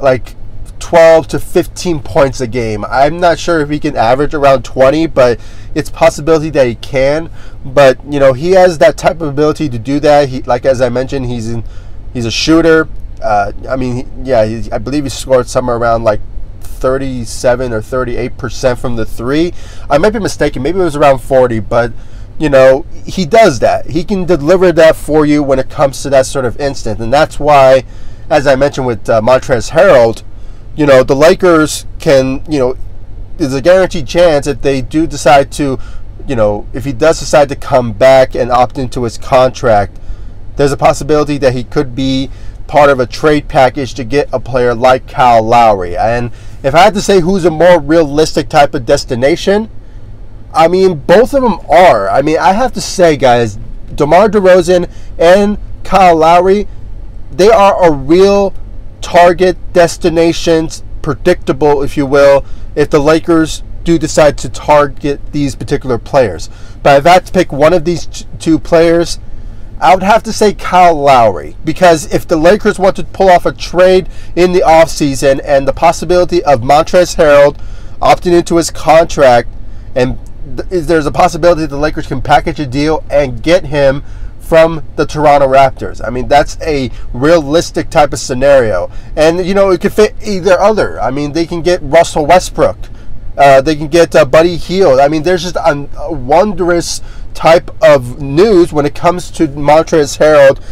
like 0.00 0.34
12 0.78 1.28
to 1.28 1.38
15 1.38 2.00
points 2.00 2.40
a 2.40 2.46
game. 2.46 2.84
I'm 2.84 3.18
not 3.18 3.38
sure 3.38 3.60
if 3.60 3.70
he 3.70 3.78
can 3.78 3.96
average 3.96 4.34
around 4.34 4.64
20, 4.64 5.06
but 5.08 5.40
it's 5.74 5.90
possibility 5.90 6.50
that 6.50 6.66
he 6.66 6.74
can. 6.76 7.30
But 7.64 7.98
you 8.10 8.20
know, 8.20 8.32
he 8.32 8.52
has 8.52 8.78
that 8.78 8.96
type 8.96 9.20
of 9.20 9.28
ability 9.28 9.68
to 9.70 9.78
do 9.78 10.00
that. 10.00 10.28
He, 10.28 10.42
like 10.42 10.64
as 10.64 10.80
I 10.80 10.88
mentioned, 10.88 11.26
he's 11.26 11.50
in, 11.50 11.64
he's 12.12 12.26
a 12.26 12.30
shooter. 12.30 12.88
Uh, 13.22 13.52
I 13.68 13.76
mean, 13.76 14.24
yeah, 14.24 14.44
he, 14.44 14.70
I 14.70 14.78
believe 14.78 15.04
he 15.04 15.10
scored 15.10 15.48
somewhere 15.48 15.76
around 15.76 16.04
like 16.04 16.20
37 16.60 17.72
or 17.72 17.82
38 17.82 18.36
percent 18.38 18.78
from 18.78 18.96
the 18.96 19.06
three. 19.06 19.52
I 19.90 19.98
might 19.98 20.12
be 20.12 20.18
mistaken. 20.18 20.62
Maybe 20.62 20.78
it 20.78 20.84
was 20.84 20.96
around 20.96 21.18
40, 21.18 21.60
but 21.60 21.92
you 22.38 22.50
know, 22.50 22.84
he 23.04 23.24
does 23.24 23.60
that. 23.60 23.86
He 23.86 24.04
can 24.04 24.24
deliver 24.24 24.70
that 24.72 24.94
for 24.94 25.24
you 25.24 25.42
when 25.42 25.58
it 25.58 25.70
comes 25.70 26.02
to 26.02 26.10
that 26.10 26.26
sort 26.26 26.44
of 26.44 26.60
instant, 26.60 27.00
and 27.00 27.12
that's 27.12 27.40
why, 27.40 27.84
as 28.28 28.46
I 28.46 28.56
mentioned 28.56 28.86
with 28.86 29.08
uh, 29.08 29.22
Montrezl 29.22 29.70
Harrell 29.70 30.22
you 30.76 30.86
know, 30.86 31.02
the 31.02 31.16
Lakers 31.16 31.86
can, 31.98 32.42
you 32.48 32.58
know, 32.58 32.76
there's 33.38 33.54
a 33.54 33.62
guaranteed 33.62 34.06
chance 34.06 34.46
if 34.46 34.62
they 34.62 34.82
do 34.82 35.06
decide 35.06 35.50
to, 35.52 35.78
you 36.26 36.36
know, 36.36 36.66
if 36.72 36.84
he 36.84 36.92
does 36.92 37.18
decide 37.18 37.48
to 37.48 37.56
come 37.56 37.92
back 37.92 38.34
and 38.34 38.50
opt 38.50 38.78
into 38.78 39.04
his 39.04 39.18
contract, 39.18 39.98
there's 40.56 40.72
a 40.72 40.76
possibility 40.76 41.38
that 41.38 41.54
he 41.54 41.64
could 41.64 41.94
be 41.94 42.30
part 42.66 42.90
of 42.90 43.00
a 43.00 43.06
trade 43.06 43.48
package 43.48 43.94
to 43.94 44.04
get 44.04 44.28
a 44.32 44.40
player 44.40 44.74
like 44.74 45.08
Kyle 45.08 45.42
Lowry. 45.42 45.96
And 45.96 46.30
if 46.62 46.74
I 46.74 46.80
had 46.80 46.94
to 46.94 47.02
say 47.02 47.20
who's 47.20 47.44
a 47.44 47.50
more 47.50 47.80
realistic 47.80 48.48
type 48.48 48.74
of 48.74 48.84
destination, 48.84 49.70
I 50.52 50.68
mean, 50.68 50.98
both 51.00 51.34
of 51.34 51.42
them 51.42 51.60
are. 51.70 52.08
I 52.08 52.22
mean, 52.22 52.38
I 52.38 52.52
have 52.52 52.72
to 52.72 52.80
say, 52.80 53.16
guys, 53.16 53.58
DeMar 53.94 54.28
DeRozan 54.28 54.90
and 55.18 55.58
Kyle 55.84 56.16
Lowry, 56.16 56.66
they 57.30 57.50
are 57.50 57.84
a 57.84 57.92
real 57.92 58.52
target 59.06 59.56
destinations, 59.72 60.82
predictable, 61.00 61.80
if 61.84 61.96
you 61.96 62.04
will, 62.04 62.44
if 62.74 62.90
the 62.90 62.98
Lakers 62.98 63.62
do 63.84 64.00
decide 64.00 64.36
to 64.36 64.48
target 64.48 65.20
these 65.30 65.54
particular 65.54 65.96
players. 65.96 66.50
But 66.82 66.98
if 66.98 67.06
I 67.06 67.10
had 67.10 67.26
to 67.26 67.32
pick 67.32 67.52
one 67.52 67.72
of 67.72 67.84
these 67.84 68.26
two 68.40 68.58
players, 68.58 69.20
I 69.80 69.94
would 69.94 70.02
have 70.02 70.24
to 70.24 70.32
say 70.32 70.54
Kyle 70.54 70.96
Lowry 70.96 71.54
because 71.64 72.12
if 72.12 72.26
the 72.26 72.36
Lakers 72.36 72.80
want 72.80 72.96
to 72.96 73.04
pull 73.04 73.28
off 73.28 73.46
a 73.46 73.52
trade 73.52 74.08
in 74.34 74.50
the 74.50 74.62
offseason 74.66 75.40
and 75.44 75.68
the 75.68 75.72
possibility 75.72 76.42
of 76.42 76.62
Montrezl 76.62 77.14
Harrell 77.14 77.56
opting 78.02 78.32
into 78.32 78.56
his 78.56 78.72
contract 78.72 79.48
and 79.94 80.18
th- 80.56 80.86
there's 80.86 81.06
a 81.06 81.12
possibility 81.12 81.64
the 81.64 81.76
Lakers 81.76 82.08
can 82.08 82.22
package 82.22 82.58
a 82.58 82.66
deal 82.66 83.04
and 83.08 83.40
get 83.40 83.66
him 83.66 84.02
from 84.46 84.84
the 84.94 85.04
Toronto 85.04 85.48
Raptors. 85.48 86.00
I 86.06 86.10
mean, 86.10 86.28
that's 86.28 86.56
a 86.62 86.90
realistic 87.12 87.90
type 87.90 88.12
of 88.12 88.20
scenario. 88.20 88.90
And, 89.16 89.44
you 89.44 89.54
know, 89.54 89.70
it 89.70 89.80
could 89.80 89.92
fit 89.92 90.14
either 90.24 90.58
other. 90.60 91.00
I 91.00 91.10
mean, 91.10 91.32
they 91.32 91.46
can 91.46 91.62
get 91.62 91.80
Russell 91.82 92.26
Westbrook. 92.26 92.78
Uh, 93.36 93.60
they 93.60 93.74
can 93.74 93.88
get 93.88 94.14
uh, 94.14 94.24
Buddy 94.24 94.56
Hield. 94.56 95.00
I 95.00 95.08
mean, 95.08 95.24
there's 95.24 95.42
just 95.42 95.56
a, 95.56 95.88
a, 95.98 96.12
wondrous 96.12 97.02
type 97.34 97.70
of 97.82 98.22
news 98.22 98.72
when 98.72 98.86
it 98.86 98.94
comes 98.94 99.30
to 99.32 99.48
Montrezl 99.48 100.18
Harrell. 100.18 100.62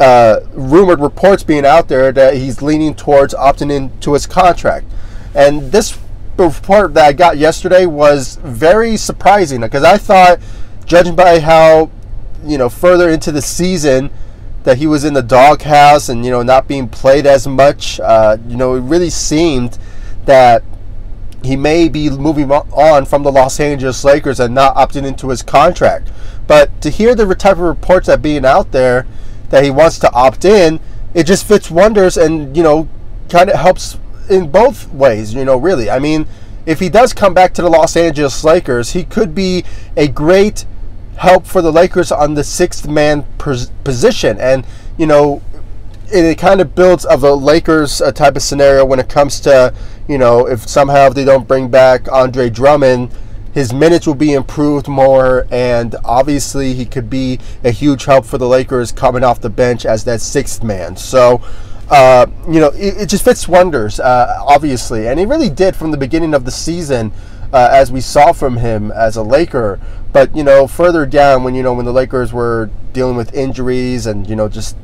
Uh, 0.00 0.46
rumored 0.52 1.00
reports 1.00 1.42
being 1.42 1.66
out 1.66 1.88
there 1.88 2.12
that 2.12 2.34
he's 2.34 2.62
leaning 2.62 2.94
towards 2.94 3.34
opting 3.34 3.70
into 3.70 4.12
his 4.12 4.26
contract. 4.26 4.86
And 5.34 5.72
this 5.72 5.98
report 6.38 6.94
that 6.94 7.04
I 7.04 7.12
got 7.12 7.36
yesterday 7.36 7.84
was 7.84 8.36
very 8.36 8.96
surprising 8.96 9.60
because 9.60 9.82
I 9.82 9.98
thought, 9.98 10.38
judging 10.86 11.16
by 11.16 11.40
how 11.40 11.90
you 12.44 12.58
know 12.58 12.68
further 12.68 13.08
into 13.08 13.32
the 13.32 13.42
season 13.42 14.10
that 14.64 14.78
he 14.78 14.86
was 14.86 15.04
in 15.04 15.14
the 15.14 15.22
doghouse 15.22 16.08
and 16.08 16.24
you 16.24 16.30
know 16.30 16.42
not 16.42 16.68
being 16.68 16.88
played 16.88 17.26
as 17.26 17.46
much. 17.46 18.00
Uh, 18.00 18.36
you 18.46 18.56
know, 18.56 18.74
it 18.74 18.80
really 18.80 19.10
seemed 19.10 19.78
that 20.26 20.62
he 21.42 21.56
may 21.56 21.88
be 21.88 22.10
moving 22.10 22.50
on 22.50 23.04
from 23.06 23.22
the 23.22 23.32
Los 23.32 23.60
Angeles 23.60 24.04
Lakers 24.04 24.40
and 24.40 24.54
not 24.54 24.74
opting 24.74 25.06
into 25.06 25.28
his 25.28 25.42
contract. 25.42 26.10
But 26.46 26.80
to 26.82 26.90
hear 26.90 27.14
the 27.14 27.32
type 27.34 27.52
of 27.52 27.60
reports 27.60 28.08
that 28.08 28.20
being 28.20 28.44
out 28.44 28.72
there 28.72 29.06
that 29.50 29.64
he 29.64 29.70
wants 29.70 29.98
to 30.00 30.12
opt 30.12 30.44
in, 30.44 30.80
it 31.14 31.24
just 31.24 31.46
fits 31.46 31.70
wonders 31.70 32.16
and 32.16 32.56
you 32.56 32.62
know 32.62 32.88
kind 33.28 33.50
of 33.50 33.58
helps 33.58 33.98
in 34.28 34.50
both 34.50 34.92
ways. 34.92 35.32
You 35.32 35.44
know, 35.44 35.56
really. 35.56 35.88
I 35.88 35.98
mean, 35.98 36.26
if 36.66 36.80
he 36.80 36.88
does 36.88 37.12
come 37.12 37.32
back 37.32 37.54
to 37.54 37.62
the 37.62 37.70
Los 37.70 37.96
Angeles 37.96 38.44
Lakers, 38.44 38.92
he 38.92 39.04
could 39.04 39.34
be 39.34 39.64
a 39.96 40.08
great 40.08 40.66
help 41.18 41.46
for 41.46 41.60
the 41.62 41.72
Lakers 41.72 42.10
on 42.12 42.34
the 42.34 42.44
sixth 42.44 42.88
man 42.88 43.24
position. 43.84 44.38
And, 44.40 44.64
you 44.96 45.06
know, 45.06 45.42
it, 46.12 46.24
it 46.24 46.38
kind 46.38 46.60
of 46.60 46.74
builds 46.74 47.04
of 47.04 47.22
a 47.22 47.32
Lakers 47.32 48.00
uh, 48.00 48.12
type 48.12 48.36
of 48.36 48.42
scenario 48.42 48.84
when 48.84 48.98
it 48.98 49.08
comes 49.08 49.40
to, 49.40 49.74
you 50.08 50.18
know, 50.18 50.46
if 50.46 50.68
somehow 50.68 51.08
they 51.10 51.24
don't 51.24 51.46
bring 51.46 51.68
back 51.68 52.10
Andre 52.10 52.48
Drummond, 52.48 53.10
his 53.52 53.72
minutes 53.72 54.06
will 54.06 54.14
be 54.14 54.34
improved 54.34 54.86
more, 54.86 55.46
and 55.50 55.96
obviously 56.04 56.74
he 56.74 56.84
could 56.84 57.10
be 57.10 57.40
a 57.64 57.70
huge 57.70 58.04
help 58.04 58.24
for 58.24 58.38
the 58.38 58.46
Lakers 58.46 58.92
coming 58.92 59.24
off 59.24 59.40
the 59.40 59.50
bench 59.50 59.84
as 59.84 60.04
that 60.04 60.20
sixth 60.20 60.62
man. 60.62 60.96
So, 60.96 61.42
uh, 61.90 62.26
you 62.46 62.60
know, 62.60 62.68
it, 62.68 63.02
it, 63.02 63.08
just 63.08 63.24
fits 63.24 63.48
wonders, 63.48 63.98
uh, 63.98 64.38
obviously, 64.46 65.08
and 65.08 65.18
he 65.18 65.26
really 65.26 65.50
did 65.50 65.74
from 65.74 65.90
the 65.90 65.96
beginning 65.96 66.34
of 66.34 66.44
the 66.44 66.50
season, 66.50 67.10
uh, 67.52 67.68
as 67.72 67.90
we 67.90 68.00
saw 68.00 68.32
from 68.32 68.58
him 68.58 68.90
as 68.92 69.16
a 69.16 69.22
Laker. 69.22 69.80
But 70.12 70.34
you 70.36 70.42
know, 70.42 70.66
further 70.66 71.06
down 71.06 71.44
when 71.44 71.54
you 71.54 71.62
know 71.62 71.74
when 71.74 71.84
the 71.84 71.92
Lakers 71.92 72.32
were 72.32 72.70
dealing 72.92 73.16
with 73.16 73.34
injuries 73.34 74.06
and 74.06 74.28
you 74.28 74.36
know 74.36 74.48
just 74.48 74.76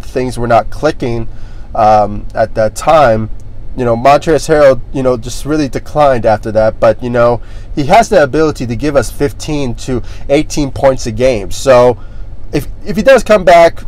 things 0.00 0.38
were 0.38 0.46
not 0.46 0.70
clicking 0.70 1.28
um, 1.74 2.26
at 2.34 2.54
that 2.54 2.74
time, 2.74 3.30
you 3.76 3.84
know, 3.84 3.94
Montrezl 3.94 4.48
Harrell, 4.48 4.80
you 4.94 5.02
know, 5.02 5.16
just 5.16 5.44
really 5.44 5.68
declined 5.68 6.24
after 6.24 6.50
that. 6.52 6.80
But 6.80 7.02
you 7.02 7.10
know, 7.10 7.42
he 7.74 7.84
has 7.84 8.08
the 8.08 8.22
ability 8.22 8.66
to 8.66 8.76
give 8.76 8.96
us 8.96 9.10
15 9.10 9.74
to 9.76 10.02
18 10.28 10.70
points 10.70 11.06
a 11.06 11.12
game. 11.12 11.50
So 11.50 11.98
if 12.52 12.66
if 12.84 12.96
he 12.96 13.02
does 13.02 13.22
come 13.22 13.44
back, 13.44 13.82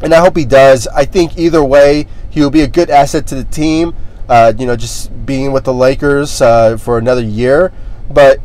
and 0.00 0.14
I 0.14 0.20
hope 0.20 0.36
he 0.36 0.46
does, 0.46 0.88
I 0.88 1.04
think 1.04 1.38
either 1.38 1.62
way 1.62 2.06
he 2.30 2.40
will 2.40 2.50
be 2.50 2.62
a 2.62 2.68
good 2.68 2.88
asset 2.90 3.26
to 3.28 3.34
the 3.34 3.44
team. 3.44 3.94
Uh, 4.32 4.50
you 4.56 4.64
know, 4.64 4.74
just 4.74 5.26
being 5.26 5.52
with 5.52 5.64
the 5.64 5.74
Lakers 5.74 6.40
uh, 6.40 6.78
for 6.78 6.96
another 6.96 7.20
year. 7.20 7.70
But 8.10 8.40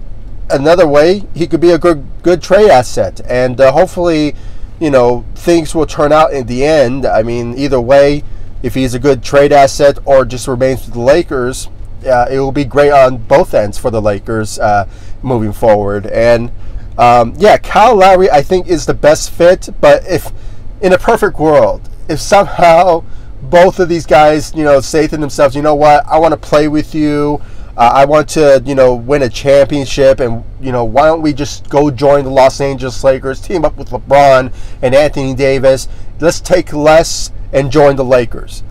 another 0.50 0.86
way, 0.86 1.24
he 1.34 1.48
could 1.48 1.62
be 1.62 1.72
a 1.72 1.78
good 1.78 2.06
good 2.24 2.42
trade 2.42 2.70
asset, 2.70 3.22
and 3.26 3.62
uh, 3.62 3.72
hopefully, 3.72 4.36
you 4.82 4.90
know, 4.90 5.24
things 5.34 5.74
will 5.74 5.86
turn 5.86 6.12
out 6.12 6.34
in 6.34 6.46
the 6.48 6.66
end. 6.66 7.06
I 7.06 7.24
mean, 7.24 7.58
either 7.58 7.80
way, 7.80 8.26
if 8.62 8.74
he's 8.74 8.96
a 8.96 9.00
good 9.00 9.24
trade 9.24 9.54
asset 9.54 9.98
or 10.04 10.26
just 10.26 10.46
remains 10.50 10.84
with 10.84 10.94
the 10.94 11.00
Lakers, 11.00 11.70
uh, 12.06 12.28
it 12.30 12.40
will 12.40 12.52
be 12.52 12.66
great 12.66 12.92
on 12.92 13.16
both 13.16 13.54
ends 13.54 13.78
for 13.78 13.90
the 13.90 14.02
Lakers 14.02 14.60
uh, 14.60 14.90
moving 15.24 15.54
forward. 15.54 16.06
And 16.08 16.52
um, 16.98 17.34
yeah, 17.38 17.56
Kyle 17.56 17.96
Lowry, 17.96 18.30
I 18.30 18.42
think, 18.42 18.68
is 18.68 18.88
the 18.88 18.94
best 18.94 19.32
fit. 19.32 19.70
But 19.80 20.04
if 20.06 20.34
in 20.82 20.92
a 20.92 20.98
perfect 20.98 21.40
world, 21.40 21.90
if 22.10 22.20
somehow 22.20 23.06
both 23.50 23.80
of 23.80 23.90
these 23.90 24.06
guys, 24.06 24.54
you 24.56 24.64
know, 24.64 24.80
say 24.80 25.08
to 25.08 25.18
themselves, 25.18 25.56
you 25.56 25.62
know 25.62 25.76
what, 25.76 26.06
I 26.08 26.18
want 26.18 26.34
to 26.34 26.38
play 26.38 26.68
with 26.68 26.94
you. 26.94 27.42
Uh, 27.78 27.92
I 27.94 28.06
want 28.06 28.28
to, 28.30 28.62
you 28.66 28.74
know, 28.74 28.96
win 28.96 29.22
a 29.22 29.30
championship, 29.30 30.20
and 30.20 30.44
you 30.60 30.72
know, 30.72 30.84
why 30.84 31.06
don't 31.06 31.22
we 31.22 31.32
just 31.32 31.70
go 31.70 31.92
join 31.92 32.24
the 32.24 32.32
Los 32.32 32.60
Angeles 32.60 33.04
Lakers, 33.04 33.40
team 33.40 33.64
up 33.64 33.78
with 33.78 33.92
LeBron 33.92 34.52
and 34.82 34.96
Anthony 34.96 35.36
Davis? 35.36 35.88
Let's 36.20 36.42
take 36.42 36.74
less 36.74 37.32
and 37.54 37.72
join 37.72 37.96
the 37.96 38.04
Lakers, 38.04 38.64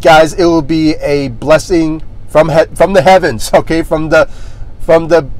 guys. 0.00 0.32
It 0.32 0.44
will 0.44 0.60
be 0.60 0.94
a 0.94 1.28
blessing 1.28 2.02
from 2.26 2.48
he- 2.48 2.74
from 2.74 2.94
the 2.94 3.02
heavens, 3.02 3.50
okay, 3.54 3.82
from 3.82 4.08
the 4.08 4.28
from 4.80 5.06
the 5.06 5.30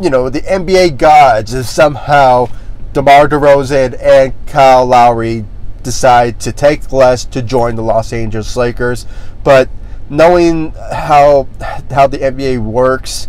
you 0.00 0.08
know 0.08 0.28
the 0.28 0.42
NBA 0.42 0.98
gods 0.98 1.52
if 1.52 1.66
somehow 1.66 2.48
DeMar 2.92 3.28
DeRozan 3.28 4.00
and 4.00 4.32
Kyle 4.46 4.86
Lowry 4.86 5.44
decide 5.82 6.40
to 6.40 6.52
take 6.52 6.92
less 6.92 7.24
to 7.26 7.42
join 7.42 7.76
the 7.76 7.82
Los 7.82 8.12
Angeles 8.12 8.56
Lakers, 8.56 9.06
but 9.44 9.68
knowing 10.10 10.72
how 10.92 11.48
how 11.90 12.06
the 12.06 12.18
NBA 12.18 12.58
works, 12.58 13.28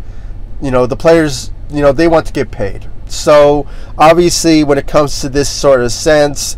you 0.62 0.72
know, 0.72 0.86
the 0.86 0.96
players, 0.96 1.51
you 1.70 1.82
know, 1.82 1.91
they 1.91 2.08
want 2.08 2.25
to 2.27 2.34
get 2.34 2.51
paid. 2.51 2.88
So 3.08 3.68
obviously, 3.98 4.63
when 4.63 4.77
it 4.77 4.88
comes 4.88 5.20
to 5.22 5.29
this 5.29 5.50
sort 5.50 5.82
of 5.82 5.91
sense, 5.91 6.58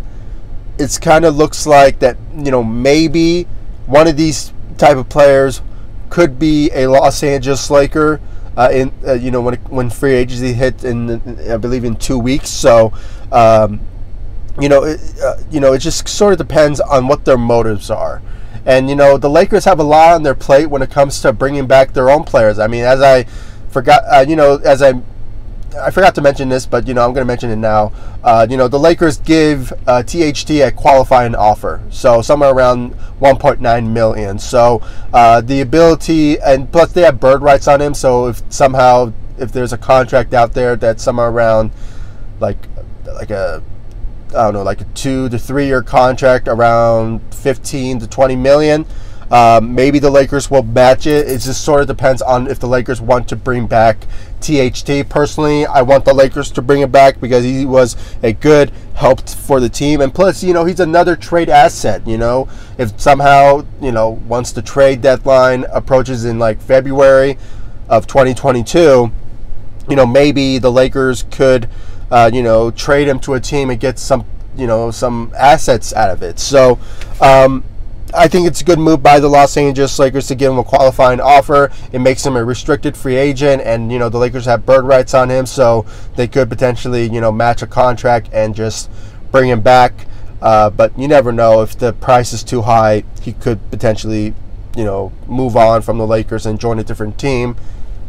it's 0.77 0.97
kind 0.97 1.25
of 1.25 1.35
looks 1.35 1.65
like 1.65 1.99
that 1.99 2.17
you 2.35 2.51
know 2.51 2.63
maybe 2.63 3.43
one 3.85 4.07
of 4.07 4.17
these 4.17 4.53
type 4.77 4.97
of 4.97 5.09
players 5.09 5.61
could 6.09 6.39
be 6.39 6.69
a 6.73 6.87
Los 6.87 7.23
Angeles 7.23 7.69
Laker. 7.69 8.19
Uh, 8.57 8.69
in 8.69 8.91
uh, 9.07 9.13
you 9.13 9.31
know 9.31 9.39
when 9.39 9.55
when 9.69 9.89
free 9.89 10.13
agency 10.13 10.51
hit 10.51 10.83
in 10.83 11.09
I 11.49 11.55
believe 11.55 11.85
in 11.85 11.95
two 11.95 12.19
weeks. 12.19 12.49
So 12.49 12.91
um, 13.31 13.79
you 14.59 14.69
know 14.69 14.83
it, 14.83 14.99
uh, 15.23 15.37
you 15.49 15.59
know 15.59 15.73
it 15.73 15.79
just 15.79 16.07
sort 16.07 16.33
of 16.33 16.37
depends 16.37 16.79
on 16.79 17.07
what 17.07 17.25
their 17.25 17.37
motives 17.37 17.89
are. 17.89 18.21
And 18.65 18.89
you 18.89 18.95
know 18.95 19.17
the 19.17 19.29
Lakers 19.29 19.65
have 19.65 19.79
a 19.79 19.83
lot 19.83 20.13
on 20.13 20.23
their 20.23 20.35
plate 20.35 20.67
when 20.67 20.81
it 20.81 20.91
comes 20.91 21.21
to 21.21 21.33
bringing 21.33 21.67
back 21.67 21.93
their 21.93 22.09
own 22.09 22.23
players. 22.23 22.59
I 22.59 22.67
mean, 22.67 22.83
as 22.83 23.01
I 23.01 23.23
forgot, 23.69 24.03
uh, 24.11 24.25
you 24.27 24.35
know, 24.35 24.57
as 24.57 24.81
I 24.81 25.01
I 25.79 25.89
forgot 25.89 26.15
to 26.15 26.21
mention 26.21 26.49
this, 26.49 26.65
but 26.65 26.87
you 26.87 26.93
know 26.93 27.03
I'm 27.05 27.13
going 27.13 27.25
to 27.25 27.27
mention 27.27 27.49
it 27.49 27.55
now. 27.55 27.91
Uh, 28.23 28.45
you 28.49 28.57
know 28.57 28.67
the 28.67 28.79
Lakers 28.79 29.17
give 29.17 29.71
uh, 29.87 30.03
THT 30.03 30.49
a 30.49 30.71
qualifying 30.71 31.35
offer, 31.35 31.81
so 31.89 32.21
somewhere 32.21 32.51
around 32.51 32.93
1.9 33.19 33.89
million. 33.89 34.37
So 34.37 34.81
uh, 35.13 35.41
the 35.41 35.61
ability, 35.61 36.39
and 36.39 36.71
plus 36.71 36.91
they 36.91 37.01
have 37.01 37.19
bird 37.19 37.41
rights 37.41 37.67
on 37.67 37.81
him. 37.81 37.93
So 37.93 38.27
if 38.27 38.41
somehow 38.51 39.13
if 39.37 39.51
there's 39.51 39.73
a 39.73 39.77
contract 39.77 40.33
out 40.33 40.53
there 40.53 40.75
that's 40.75 41.03
somewhere 41.03 41.29
around 41.29 41.71
like 42.39 42.67
like 43.05 43.31
a 43.31 43.63
I 44.35 44.45
don't 44.45 44.53
know, 44.53 44.63
like 44.63 44.81
a 44.81 44.85
two 44.95 45.29
to 45.29 45.39
three 45.39 45.65
year 45.65 45.81
contract 45.81 46.47
around 46.47 47.21
15 47.33 47.99
to 47.99 48.07
20 48.07 48.35
million. 48.35 48.85
Um, 49.31 49.73
maybe 49.73 49.99
the 49.99 50.11
Lakers 50.11 50.51
will 50.51 50.63
match 50.63 51.07
it. 51.07 51.25
It 51.29 51.39
just 51.39 51.63
sort 51.63 51.79
of 51.79 51.87
depends 51.87 52.21
on 52.21 52.47
if 52.47 52.59
the 52.59 52.67
Lakers 52.67 52.99
want 52.99 53.29
to 53.29 53.37
bring 53.37 53.65
back 53.65 54.05
THT. 54.41 55.07
Personally, 55.07 55.65
I 55.65 55.83
want 55.83 56.03
the 56.03 56.13
Lakers 56.13 56.51
to 56.51 56.61
bring 56.61 56.81
him 56.81 56.91
back 56.91 57.21
because 57.21 57.45
he 57.45 57.65
was 57.65 57.95
a 58.21 58.33
good 58.33 58.73
help 58.93 59.29
for 59.29 59.61
the 59.61 59.69
team. 59.69 60.01
And 60.01 60.13
plus, 60.13 60.43
you 60.43 60.53
know, 60.53 60.65
he's 60.65 60.81
another 60.81 61.15
trade 61.15 61.47
asset. 61.47 62.05
You 62.05 62.17
know, 62.17 62.49
if 62.77 62.99
somehow, 62.99 63.65
you 63.81 63.93
know, 63.93 64.09
once 64.27 64.51
the 64.51 64.61
trade 64.61 65.01
deadline 65.01 65.65
approaches 65.71 66.25
in 66.25 66.37
like 66.37 66.61
February 66.61 67.37
of 67.87 68.07
2022, 68.07 69.11
you 69.89 69.95
know, 69.95 70.05
maybe 70.05 70.57
the 70.57 70.71
Lakers 70.71 71.23
could 71.31 71.69
uh, 72.11 72.29
you 72.31 72.43
know, 72.43 72.69
trade 72.69 73.07
him 73.07 73.19
to 73.21 73.33
a 73.33 73.39
team 73.39 73.69
and 73.69 73.79
get 73.79 73.97
some, 73.97 74.25
you 74.55 74.67
know, 74.67 74.91
some 74.91 75.31
assets 75.35 75.93
out 75.93 76.09
of 76.09 76.21
it. 76.21 76.39
So, 76.39 76.77
um, 77.21 77.63
I 78.13 78.27
think 78.27 78.45
it's 78.45 78.59
a 78.59 78.65
good 78.65 78.79
move 78.79 79.01
by 79.01 79.21
the 79.21 79.29
Los 79.29 79.55
Angeles 79.55 79.97
Lakers 79.97 80.27
to 80.27 80.35
give 80.35 80.51
him 80.51 80.59
a 80.59 80.65
qualifying 80.65 81.21
offer. 81.21 81.71
It 81.93 81.99
makes 81.99 82.25
him 82.25 82.35
a 82.35 82.43
restricted 82.43 82.97
free 82.97 83.15
agent, 83.15 83.61
and 83.61 83.89
you 83.89 83.99
know 83.99 84.09
the 84.09 84.17
Lakers 84.17 84.45
have 84.45 84.65
bird 84.65 84.83
rights 84.83 85.13
on 85.13 85.29
him, 85.31 85.45
so 85.45 85.85
they 86.17 86.27
could 86.27 86.49
potentially 86.49 87.09
you 87.09 87.21
know 87.21 87.31
match 87.31 87.61
a 87.61 87.67
contract 87.67 88.29
and 88.33 88.53
just 88.53 88.89
bring 89.31 89.49
him 89.49 89.61
back. 89.61 89.93
Uh, 90.41 90.69
but 90.69 90.97
you 90.99 91.07
never 91.07 91.31
know 91.31 91.61
if 91.61 91.77
the 91.77 91.93
price 91.93 92.33
is 92.33 92.43
too 92.43 92.63
high, 92.63 93.03
he 93.21 93.31
could 93.31 93.71
potentially 93.71 94.33
you 94.75 94.83
know 94.83 95.13
move 95.27 95.55
on 95.55 95.81
from 95.81 95.97
the 95.97 96.07
Lakers 96.07 96.45
and 96.45 96.59
join 96.59 96.79
a 96.79 96.83
different 96.83 97.17
team. 97.17 97.55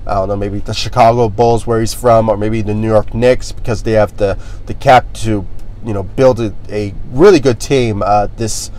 I 0.06 0.14
don't 0.14 0.28
know, 0.28 0.36
maybe 0.36 0.58
the 0.58 0.74
Chicago 0.74 1.28
Bulls 1.28 1.66
where 1.66 1.80
he's 1.80 1.94
from, 1.94 2.28
or 2.28 2.36
maybe 2.36 2.62
the 2.62 2.74
New 2.74 2.88
York 2.88 3.14
Knicks 3.14 3.52
because 3.52 3.82
they 3.82 3.92
have 3.92 4.16
the 4.16 4.38
the 4.66 4.74
cap 4.74 5.12
to, 5.14 5.46
you 5.84 5.92
know, 5.92 6.02
build 6.02 6.40
a, 6.40 6.54
a 6.68 6.94
really 7.10 7.40
good 7.40 7.60
team 7.60 8.02
uh, 8.04 8.28
this 8.36 8.70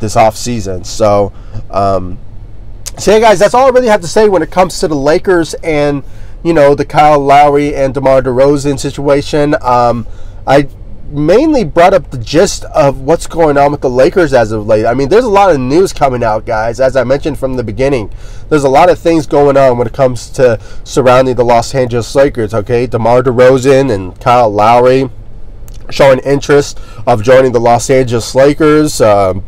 this 0.00 0.16
off 0.16 0.36
season. 0.36 0.84
So, 0.84 1.32
um, 1.70 2.18
so 2.98 3.12
yeah, 3.12 3.20
guys, 3.20 3.38
that's 3.38 3.54
all 3.54 3.66
I 3.66 3.70
really 3.70 3.88
have 3.88 4.00
to 4.02 4.08
say 4.08 4.28
when 4.28 4.42
it 4.42 4.50
comes 4.50 4.78
to 4.80 4.88
the 4.88 4.96
Lakers 4.96 5.54
and 5.54 6.04
you 6.44 6.52
know 6.52 6.74
the 6.74 6.84
Kyle 6.84 7.18
Lowry 7.18 7.74
and 7.74 7.92
DeMar 7.92 8.22
DeRozan 8.22 8.78
situation. 8.78 9.56
Um, 9.60 10.06
I 10.46 10.68
mainly 11.08 11.64
brought 11.64 11.94
up 11.94 12.10
the 12.10 12.18
gist 12.18 12.64
of 12.64 13.00
what's 13.00 13.26
going 13.26 13.56
on 13.56 13.72
with 13.72 13.80
the 13.80 13.90
Lakers 13.90 14.32
as 14.32 14.52
of 14.52 14.66
late. 14.66 14.84
I 14.86 14.94
mean, 14.94 15.08
there's 15.08 15.24
a 15.24 15.30
lot 15.30 15.50
of 15.50 15.60
news 15.60 15.92
coming 15.92 16.22
out, 16.22 16.44
guys. 16.44 16.80
As 16.80 16.96
I 16.96 17.04
mentioned 17.04 17.38
from 17.38 17.54
the 17.54 17.64
beginning, 17.64 18.12
there's 18.48 18.64
a 18.64 18.68
lot 18.68 18.90
of 18.90 18.98
things 18.98 19.26
going 19.26 19.56
on 19.56 19.78
when 19.78 19.86
it 19.86 19.92
comes 19.92 20.28
to 20.30 20.60
surrounding 20.84 21.36
the 21.36 21.44
Los 21.44 21.74
Angeles 21.74 22.14
Lakers. 22.14 22.52
Okay, 22.52 22.86
DeMar 22.86 23.22
DeRozan 23.22 23.92
and 23.92 24.18
Kyle 24.20 24.50
Lowry 24.50 25.10
showing 25.90 26.18
interest 26.20 26.78
of 27.06 27.22
joining 27.22 27.52
the 27.52 27.60
Los 27.60 27.88
Angeles 27.88 28.34
Lakers. 28.34 29.00
Um, 29.00 29.42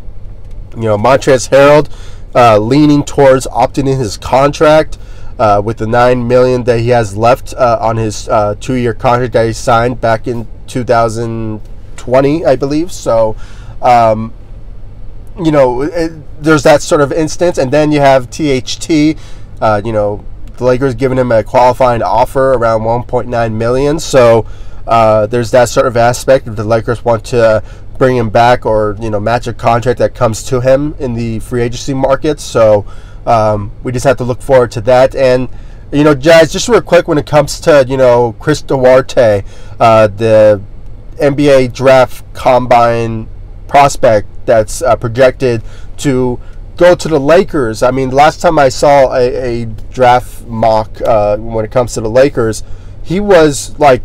you 0.75 0.85
know, 0.85 0.97
Montrezl 0.97 1.50
Harrell 1.50 1.90
uh, 2.35 2.59
leaning 2.59 3.05
towards 3.05 3.47
opting 3.49 3.90
in 3.90 3.99
his 3.99 4.17
contract. 4.17 4.99
Uh, 5.38 5.59
with 5.59 5.79
the 5.79 5.87
nine 5.87 6.29
million 6.29 6.64
that 6.64 6.81
he 6.81 6.90
has 6.90 7.17
left 7.17 7.55
uh, 7.55 7.79
on 7.81 7.97
his 7.97 8.29
uh, 8.29 8.55
two-year 8.61 8.93
contract 8.93 9.33
that 9.33 9.47
he 9.47 9.55
signed 9.55 9.99
back 9.99 10.29
in 10.29 10.47
2020, 10.71 12.45
I 12.47 12.57
believe. 12.57 12.93
So, 12.93 13.37
um, 13.83 14.33
you 15.43 15.50
know, 15.50 15.83
it, 15.83 16.12
there's 16.43 16.62
that 16.62 16.83
sort 16.83 17.00
of 17.00 17.12
instance, 17.12 17.59
and 17.59 17.73
then 17.73 17.93
you 17.93 18.00
have 18.00 18.31
THT. 18.31 19.17
Uh, 19.61 19.83
you 19.85 19.93
know, 19.93 20.25
the 20.57 20.65
Lakers 20.65 20.95
giving 20.95 21.19
him 21.19 21.33
a 21.33 21.43
qualifying 21.43 22.03
offer 22.03 22.53
around 22.53 22.83
1.9 22.83 23.53
million. 23.55 23.99
So 23.99 24.47
uh, 24.87 25.27
there's 25.27 25.50
that 25.50 25.69
sort 25.69 25.87
of 25.87 25.97
aspect. 25.97 26.47
If 26.47 26.57
the 26.57 26.65
Lakers 26.65 27.05
want 27.05 27.25
to 27.27 27.62
bring 27.99 28.17
him 28.17 28.31
back 28.31 28.65
or 28.65 28.97
you 29.00 29.11
know 29.11 29.21
match 29.21 29.47
a 29.47 29.53
contract 29.53 29.99
that 29.99 30.15
comes 30.15 30.43
to 30.45 30.61
him 30.61 30.95
in 30.99 31.15
the 31.15 31.39
free 31.41 31.62
agency 31.62 31.95
market, 31.95 32.41
so 32.41 32.87
um, 33.27 33.73
we 33.83 33.93
just 33.93 34.05
have 34.05 34.17
to 34.19 34.25
look 34.25 34.41
forward 34.41 34.71
to 34.73 34.81
that 34.83 35.15
and 35.15 35.49
you 35.92 36.04
know, 36.04 36.14
guys, 36.14 36.52
just 36.52 36.68
real 36.68 36.80
quick 36.80 37.09
when 37.09 37.18
it 37.18 37.26
comes 37.26 37.59
to, 37.61 37.85
you 37.88 37.97
know, 37.97 38.35
Chris 38.38 38.62
Duarte, 38.62 39.44
uh, 39.78 40.06
the 40.06 40.62
NBA 41.16 41.73
draft 41.73 42.25
combine 42.32 43.28
prospect 43.66 44.28
that's 44.47 44.82
uh, 44.82 44.97
projected 44.97 45.62
to 45.99 46.40
go 46.76 46.94
to 46.94 47.09
the 47.09 47.18
Lakers. 47.18 47.82
I 47.82 47.90
mean, 47.90 48.11
last 48.11 48.40
time 48.40 48.59
I 48.59 48.68
saw 48.68 49.14
a, 49.14 49.62
a 49.62 49.64
draft 49.66 50.47
mock 50.47 51.00
uh, 51.02 51.37
when 51.37 51.64
it 51.64 51.70
comes 51.70 51.94
to 51.94 52.00
the 52.00 52.11
Lakers, 52.11 52.62
he 53.02 53.20
was 53.20 53.78
like 53.78 54.02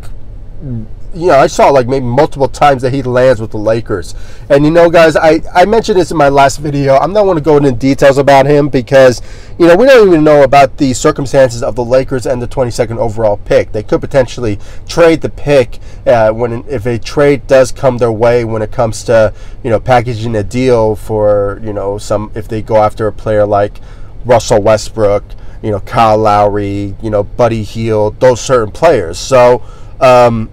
you 1.15 1.27
know, 1.27 1.39
I 1.39 1.47
saw 1.47 1.69
like 1.69 1.87
maybe 1.87 2.05
multiple 2.05 2.49
times 2.49 2.81
that 2.81 2.93
he 2.93 3.01
lands 3.01 3.39
with 3.39 3.51
the 3.51 3.57
Lakers. 3.57 4.13
And 4.49 4.65
you 4.65 4.71
know, 4.71 4.89
guys, 4.89 5.15
I, 5.15 5.41
I 5.53 5.65
mentioned 5.65 5.97
this 5.97 6.11
in 6.11 6.17
my 6.17 6.27
last 6.27 6.57
video. 6.57 6.97
I'm 6.97 7.13
not 7.13 7.23
going 7.23 7.37
to 7.37 7.43
go 7.43 7.55
into 7.55 7.71
details 7.71 8.17
about 8.17 8.45
him 8.45 8.67
because, 8.67 9.21
you 9.57 9.65
know, 9.65 9.77
we 9.77 9.85
don't 9.85 10.07
even 10.09 10.23
know 10.25 10.43
about 10.43 10.77
the 10.77 10.93
circumstances 10.93 11.63
of 11.63 11.75
the 11.75 11.85
Lakers 11.85 12.25
and 12.25 12.41
the 12.41 12.47
22nd 12.47 12.97
overall 12.97 13.37
pick. 13.37 13.71
They 13.71 13.81
could 13.81 14.01
potentially 14.01 14.59
trade 14.87 15.21
the 15.21 15.29
pick 15.29 15.79
uh, 16.05 16.31
when 16.31 16.65
if 16.67 16.85
a 16.85 16.99
trade 16.99 17.47
does 17.47 17.71
come 17.71 17.97
their 17.97 18.11
way 18.11 18.43
when 18.43 18.61
it 18.61 18.73
comes 18.73 19.03
to, 19.05 19.33
you 19.63 19.69
know, 19.69 19.79
packaging 19.79 20.35
a 20.35 20.43
deal 20.43 20.97
for, 20.97 21.61
you 21.63 21.71
know, 21.71 21.97
some 21.97 22.29
if 22.35 22.49
they 22.49 22.61
go 22.61 22.77
after 22.77 23.07
a 23.07 23.13
player 23.13 23.45
like 23.45 23.79
Russell 24.25 24.61
Westbrook, 24.61 25.23
you 25.63 25.71
know, 25.71 25.79
Kyle 25.79 26.17
Lowry, 26.17 26.95
you 27.01 27.09
know, 27.09 27.23
Buddy 27.23 27.63
Hield, 27.63 28.19
those 28.19 28.41
certain 28.41 28.71
players. 28.71 29.17
So, 29.17 29.63
um, 30.01 30.51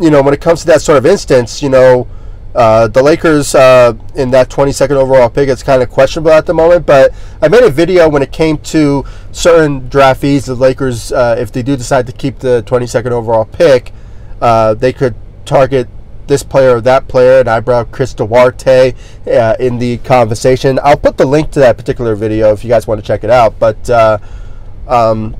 you 0.00 0.10
know, 0.10 0.22
when 0.22 0.34
it 0.34 0.40
comes 0.40 0.60
to 0.60 0.66
that 0.68 0.82
sort 0.82 0.98
of 0.98 1.06
instance, 1.06 1.62
you 1.62 1.68
know, 1.68 2.08
uh, 2.54 2.86
the 2.88 3.02
Lakers 3.02 3.54
uh, 3.54 3.94
in 4.14 4.30
that 4.30 4.50
22nd 4.50 4.90
overall 4.90 5.30
pick, 5.30 5.48
it's 5.48 5.62
kind 5.62 5.82
of 5.82 5.90
questionable 5.90 6.32
at 6.32 6.46
the 6.46 6.54
moment. 6.54 6.84
But 6.84 7.14
I 7.40 7.48
made 7.48 7.62
a 7.62 7.70
video 7.70 8.08
when 8.08 8.22
it 8.22 8.32
came 8.32 8.58
to 8.58 9.04
certain 9.32 9.88
draftees, 9.88 10.46
the 10.46 10.54
Lakers, 10.54 11.12
uh, 11.12 11.36
if 11.38 11.50
they 11.52 11.62
do 11.62 11.76
decide 11.76 12.06
to 12.06 12.12
keep 12.12 12.40
the 12.40 12.62
22nd 12.66 13.10
overall 13.10 13.46
pick, 13.46 13.92
uh, 14.40 14.74
they 14.74 14.92
could 14.92 15.14
target 15.44 15.88
this 16.26 16.42
player 16.42 16.76
or 16.76 16.80
that 16.80 17.08
player, 17.08 17.40
and 17.40 17.48
I 17.48 17.60
brought 17.60 17.90
Chris 17.90 18.14
Duarte 18.14 18.94
uh, 19.26 19.56
in 19.58 19.78
the 19.78 19.98
conversation. 19.98 20.78
I'll 20.82 20.96
put 20.96 21.16
the 21.16 21.26
link 21.26 21.50
to 21.52 21.60
that 21.60 21.76
particular 21.76 22.14
video 22.14 22.52
if 22.52 22.64
you 22.64 22.68
guys 22.68 22.86
want 22.86 23.00
to 23.00 23.06
check 23.06 23.24
it 23.24 23.30
out. 23.30 23.58
But 23.58 23.88
uh, 23.90 24.18
um, 24.86 25.36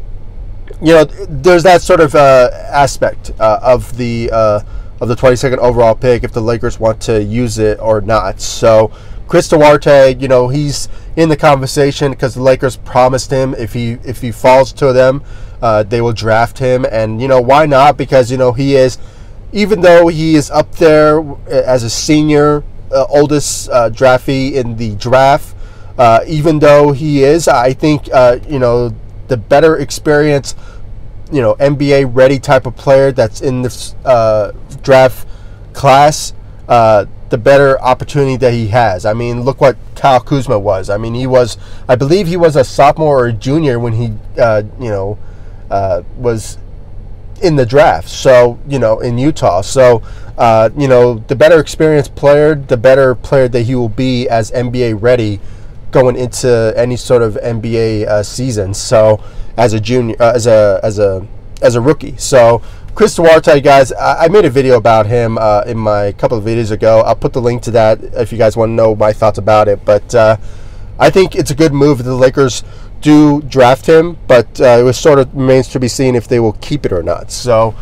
you 0.83 0.93
know, 0.93 1.05
there's 1.05 1.63
that 1.63 1.81
sort 1.81 2.01
of 2.01 2.15
uh, 2.17 2.51
aspect 2.53 3.31
uh, 3.39 3.61
of 3.63 3.97
the 3.97 4.29
uh, 4.33 4.61
of 5.01 5.09
the 5.09 5.15
22nd 5.15 5.59
overall 5.59 5.95
pick 5.95 6.25
if 6.25 6.33
the 6.33 6.41
Lakers 6.41 6.81
want 6.81 7.01
to 7.03 7.23
use 7.23 7.59
it 7.59 7.79
or 7.79 8.01
not. 8.01 8.41
So 8.41 8.91
Chris 9.29 9.49
Duarte, 9.49 10.17
you 10.17 10.27
know, 10.27 10.49
he's 10.49 10.89
in 11.17 11.29
the 11.29 11.37
conversation 11.37 12.11
because 12.11 12.35
the 12.35 12.43
Lakers 12.43 12.77
promised 12.77 13.31
him 13.31 13.55
if 13.55 13.73
he 13.73 13.93
if 14.05 14.21
he 14.21 14.33
falls 14.33 14.73
to 14.75 14.93
them, 14.93 15.23
uh, 15.63 15.85
they 15.85 16.01
will 16.01 16.13
draft 16.13 16.59
him, 16.59 16.85
and 16.91 17.23
you 17.23 17.29
know 17.29 17.41
why 17.41 17.65
not? 17.65 17.97
Because 17.97 18.29
you 18.33 18.37
know 18.37 18.53
he 18.53 18.75
is, 18.75 18.99
even 19.53 19.83
though 19.83 20.09
he 20.09 20.35
is 20.35 20.51
up 20.51 20.75
there 20.77 21.21
uh, 21.21 21.37
as 21.47 21.85
a 21.85 21.91
senior, 21.91 22.65
uh, 22.91 23.07
oldest 23.09 23.71
draftee 23.71 24.55
in 24.55 24.77
the 24.77 24.97
draft. 24.97 25.55
even 26.27 26.59
though 26.59 26.91
he 26.91 27.23
is, 27.23 27.47
I 27.47 27.73
think 27.73 28.09
you 28.49 28.59
know 28.59 28.93
the 29.33 29.37
better 29.39 29.79
experience, 29.79 30.55
you 31.33 31.41
know, 31.41 31.55
NBA 31.55 32.15
ready 32.15 32.39
type 32.39 32.67
of 32.67 32.77
player 32.77 33.11
that's 33.11 33.41
in 33.41 33.63
this 33.63 33.95
uh, 34.05 34.53
draft 34.83 35.27
class, 35.73 36.35
uh, 36.69 37.07
the 37.31 37.39
better 37.39 37.81
opportunity 37.81 38.37
that 38.37 38.53
he 38.53 38.69
has. 38.69 39.07
I 39.07 39.15
mean, 39.15 39.41
look 39.41 39.61
what 39.61 39.77
Kyle 39.97 40.21
Kuzma 40.21 40.59
was. 40.59 40.91
I 40.91 40.99
mean, 40.99 41.15
he 41.15 41.27
was, 41.27 41.57
I 41.89 41.97
believe 41.97 42.27
he 42.27 42.37
was 42.37 42.57
a 42.57 42.65
sophomore 42.65 43.25
or 43.25 43.27
a 43.29 43.33
junior 43.33 43.79
when 43.79 43.95
he, 43.95 44.13
uh, 44.39 44.63
you 44.79 44.91
know, 44.91 45.19
uh, 45.71 46.03
was 46.19 46.59
in 47.43 47.57
the 47.57 47.65
draft. 47.65 48.09
So, 48.09 48.59
you 48.69 48.79
know, 48.79 49.01
in 49.01 49.17
Utah. 49.17 49.63
So, 49.63 50.03
uh, 50.37 50.69
you 50.77 50.89
know, 50.89 51.15
the 51.29 51.35
better 51.35 51.59
experienced 51.59 52.15
player, 52.15 52.55
the 52.55 52.77
better 52.77 53.15
player 53.15 53.49
that 53.49 53.63
he 53.63 53.75
will 53.75 53.89
be 53.89 54.29
as 54.29 54.51
NBA 54.51 55.01
ready 55.01 55.41
going 55.91 56.17
into 56.17 56.73
any 56.77 56.97
sort 56.97 57.23
of 57.23 57.35
NBA 57.35 58.07
uh, 58.07 58.23
season. 58.23 58.75
So 58.75 59.23
as 59.57 59.73
a 59.73 59.81
junior, 59.81 60.17
uh, 60.21 60.33
as 60.35 60.47
a 60.47 60.81
as 60.83 60.99
a 60.99 61.27
as 61.61 61.75
a 61.75 61.81
rookie. 61.81 62.17
So 62.17 62.63
Chris 62.95 63.15
Duarte, 63.15 63.61
guys, 63.61 63.93
I, 63.93 64.29
made 64.29 64.45
a 64.45 64.51
video 64.51 64.77
about 64.77 65.07
him 65.07 65.39
uh, 65.39 65.63
in 65.67 65.79
my 65.79 66.13
couple 66.13 66.37
of 66.37 66.45
videos 66.45 66.71
ago. 66.71 67.01
I'll 67.01 67.17
put 67.17 67.33
the 67.33 67.41
link 67.41 67.63
to 67.63 67.71
that 67.71 68.03
if 68.03 68.33
you 68.33 68.39
guys 68.39 68.57
want 68.57 68.71
to 68.71 68.75
know 68.75 68.95
my 68.95 69.13
thoughts 69.13 69.39
about 69.39 69.69
it. 69.69 69.85
But 69.85 70.15
uh, 70.15 70.37
I 70.99 71.09
think 71.09 71.35
it's 71.35 71.51
a 71.51 71.55
good 71.55 71.73
move. 71.73 71.99
That 71.99 72.05
the 72.05 72.15
Lakers 72.15 72.63
do 73.01 73.41
draft 73.43 73.87
him, 73.87 74.19
but 74.27 74.61
uh, 74.61 74.79
it 74.79 74.83
was 74.83 74.99
sort 74.99 75.19
of 75.19 75.35
remains 75.35 75.69
to 75.69 75.81
be 75.81 75.89
seen 75.89 76.15
if 76.15 76.29
they 76.29 76.39
will 76.39 76.53
keep 76.55 76.85
it 76.87 76.93
or 76.93 77.03
not. 77.03 77.31
So. 77.31 77.75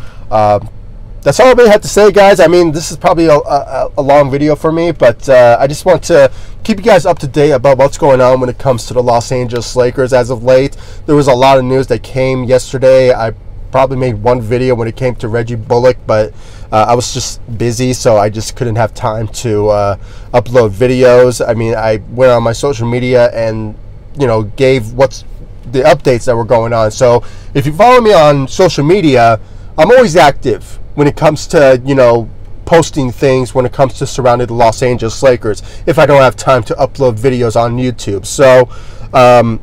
That's 1.23 1.39
all 1.39 1.47
I 1.47 1.51
really 1.51 1.69
have 1.69 1.81
to 1.81 1.87
say, 1.87 2.11
guys. 2.11 2.39
I 2.39 2.47
mean, 2.47 2.71
this 2.71 2.89
is 2.89 2.97
probably 2.97 3.27
a, 3.27 3.35
a, 3.35 3.91
a 3.95 4.01
long 4.01 4.31
video 4.31 4.55
for 4.55 4.71
me, 4.71 4.91
but 4.91 5.29
uh, 5.29 5.55
I 5.59 5.67
just 5.67 5.85
want 5.85 6.03
to 6.05 6.31
keep 6.63 6.79
you 6.79 6.83
guys 6.83 7.05
up 7.05 7.19
to 7.19 7.27
date 7.27 7.51
about 7.51 7.77
what's 7.77 7.97
going 7.97 8.19
on 8.21 8.39
when 8.39 8.49
it 8.49 8.57
comes 8.57 8.87
to 8.87 8.95
the 8.95 9.03
Los 9.03 9.31
Angeles 9.31 9.75
Lakers 9.75 10.13
as 10.13 10.31
of 10.31 10.43
late. 10.43 10.75
There 11.05 11.15
was 11.15 11.27
a 11.27 11.33
lot 11.33 11.59
of 11.59 11.63
news 11.63 11.85
that 11.87 12.01
came 12.01 12.45
yesterday. 12.45 13.13
I 13.13 13.35
probably 13.71 13.97
made 13.97 14.15
one 14.15 14.41
video 14.41 14.73
when 14.73 14.87
it 14.87 14.95
came 14.95 15.13
to 15.17 15.27
Reggie 15.27 15.55
Bullock, 15.55 15.97
but 16.07 16.33
uh, 16.71 16.85
I 16.89 16.95
was 16.95 17.13
just 17.13 17.39
busy, 17.55 17.93
so 17.93 18.17
I 18.17 18.29
just 18.29 18.55
couldn't 18.55 18.77
have 18.77 18.95
time 18.95 19.27
to 19.27 19.69
uh, 19.69 19.97
upload 20.33 20.71
videos. 20.71 21.47
I 21.47 21.53
mean, 21.53 21.75
I 21.75 21.97
went 22.09 22.31
on 22.31 22.41
my 22.41 22.53
social 22.53 22.87
media 22.87 23.29
and 23.31 23.75
you 24.19 24.25
know 24.25 24.43
gave 24.43 24.93
what's 24.93 25.23
the 25.71 25.81
updates 25.83 26.25
that 26.25 26.35
were 26.35 26.45
going 26.45 26.73
on. 26.73 26.89
So 26.89 27.23
if 27.53 27.67
you 27.67 27.73
follow 27.73 28.01
me 28.01 28.11
on 28.11 28.47
social 28.47 28.83
media, 28.83 29.39
I'm 29.77 29.91
always 29.91 30.15
active 30.15 30.79
when 30.95 31.07
it 31.07 31.15
comes 31.15 31.47
to 31.47 31.81
you 31.85 31.95
know 31.95 32.29
posting 32.65 33.11
things 33.11 33.53
when 33.53 33.65
it 33.65 33.73
comes 33.73 33.95
to 33.95 34.07
surrounding 34.07 34.47
the 34.47 34.53
Los 34.53 34.81
Angeles 34.81 35.21
Lakers 35.21 35.61
if 35.85 35.99
I 35.99 36.05
don't 36.05 36.21
have 36.21 36.35
time 36.35 36.63
to 36.63 36.73
upload 36.75 37.19
videos 37.19 37.59
on 37.59 37.77
YouTube. 37.77 38.25
So 38.25 38.69
um, 39.13 39.59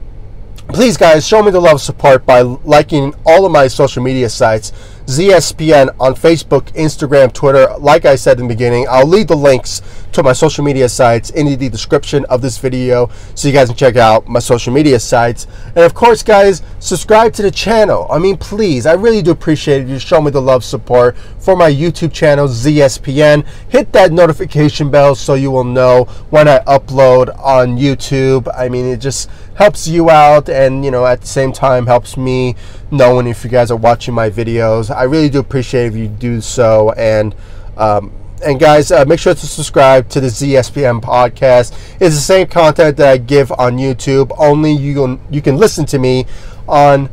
please 0.69 0.97
guys 0.97 1.27
show 1.27 1.43
me 1.43 1.51
the 1.51 1.61
love 1.61 1.81
support 1.81 2.27
by 2.27 2.43
liking 2.43 3.15
all 3.25 3.47
of 3.47 3.53
my 3.53 3.67
social 3.69 4.03
media 4.03 4.29
sites 4.29 4.73
ZSPN 5.07 5.97
on 5.99 6.15
Facebook, 6.15 6.71
Instagram, 6.75 7.33
Twitter. 7.33 7.67
Like 7.79 8.05
I 8.05 8.15
said 8.15 8.39
in 8.39 8.47
the 8.47 8.55
beginning, 8.55 8.87
I'll 8.91 9.07
leave 9.07 9.29
the 9.29 9.37
links 9.37 9.81
to 10.19 10.25
my 10.25 10.33
social 10.33 10.65
media 10.65 10.89
sites 10.89 11.31
in 11.31 11.47
the 11.47 11.69
description 11.69 12.25
of 12.25 12.43
this 12.43 12.59
video 12.59 13.09
so 13.37 13.47
you 13.47 13.55
guys 13.55 13.69
can 13.69 13.77
check 13.77 13.95
out 13.95 14.27
my 14.27 14.41
social 14.41 14.73
media 14.73 14.99
sites. 14.99 15.47
And 15.69 15.85
of 15.85 15.95
course, 15.95 16.25
guys, 16.25 16.61
subscribe 16.81 17.33
to 17.35 17.43
the 17.43 17.53
channel. 17.53 18.05
I 18.11 18.19
mean, 18.19 18.37
please, 18.37 18.85
I 18.85 18.95
really 18.95 19.23
do 19.23 19.31
appreciate. 19.31 19.87
You 19.87 20.01
show 20.01 20.21
me 20.21 20.33
the 20.33 20.43
love 20.43 20.65
support 20.65 21.17
for 21.39 21.55
my 21.55 21.71
YouTube 21.71 22.13
channel, 22.13 22.49
ZSPN. 22.49 23.47
Hit 23.69 23.93
that 23.93 24.11
notification 24.11 24.91
bell 24.91 25.15
so 25.15 25.35
you 25.35 25.53
will 25.53 25.63
know 25.63 26.07
when 26.31 26.49
I 26.49 26.59
upload 26.67 27.29
on 27.39 27.79
YouTube. 27.79 28.49
I 28.57 28.69
mean, 28.69 28.87
it 28.87 28.97
just 28.97 29.31
helps 29.55 29.87
you 29.87 30.11
out 30.11 30.49
and, 30.49 30.85
you 30.85 30.91
know, 30.91 31.07
at 31.07 31.21
the 31.21 31.29
same 31.29 31.53
time 31.53 31.87
helps 31.87 32.17
me 32.17 32.57
knowing 32.91 33.29
if 33.29 33.45
you 33.45 33.51
guys 33.51 33.71
are 33.71 33.77
watching 33.77 34.15
my 34.15 34.31
videos. 34.31 34.93
I 34.93 35.05
really 35.05 35.29
do 35.29 35.39
appreciate 35.39 35.87
if 35.87 35.95
you 35.95 36.09
do 36.09 36.41
so. 36.41 36.91
And 36.97 37.37
um, 37.77 38.11
and 38.41 38.59
guys, 38.61 38.91
uh, 38.93 39.05
make 39.07 39.19
sure 39.21 39.35
to 39.35 39.47
subscribe 39.47 40.09
to 40.11 40.21
the 40.21 40.29
ZSPN 40.29 41.01
podcast. 41.01 41.73
It's 42.01 42.15
the 42.15 42.21
same 42.21 42.47
content 42.47 42.97
that 42.99 43.09
I 43.09 43.17
give 43.19 43.51
on 43.53 43.77
YouTube. 43.79 44.33
Only 44.39 44.73
you 44.73 44.95
can 44.95 45.21
you 45.31 45.43
can 45.43 45.57
listen 45.57 45.87
to 45.87 45.99
me 45.99 46.27
on 46.67 47.09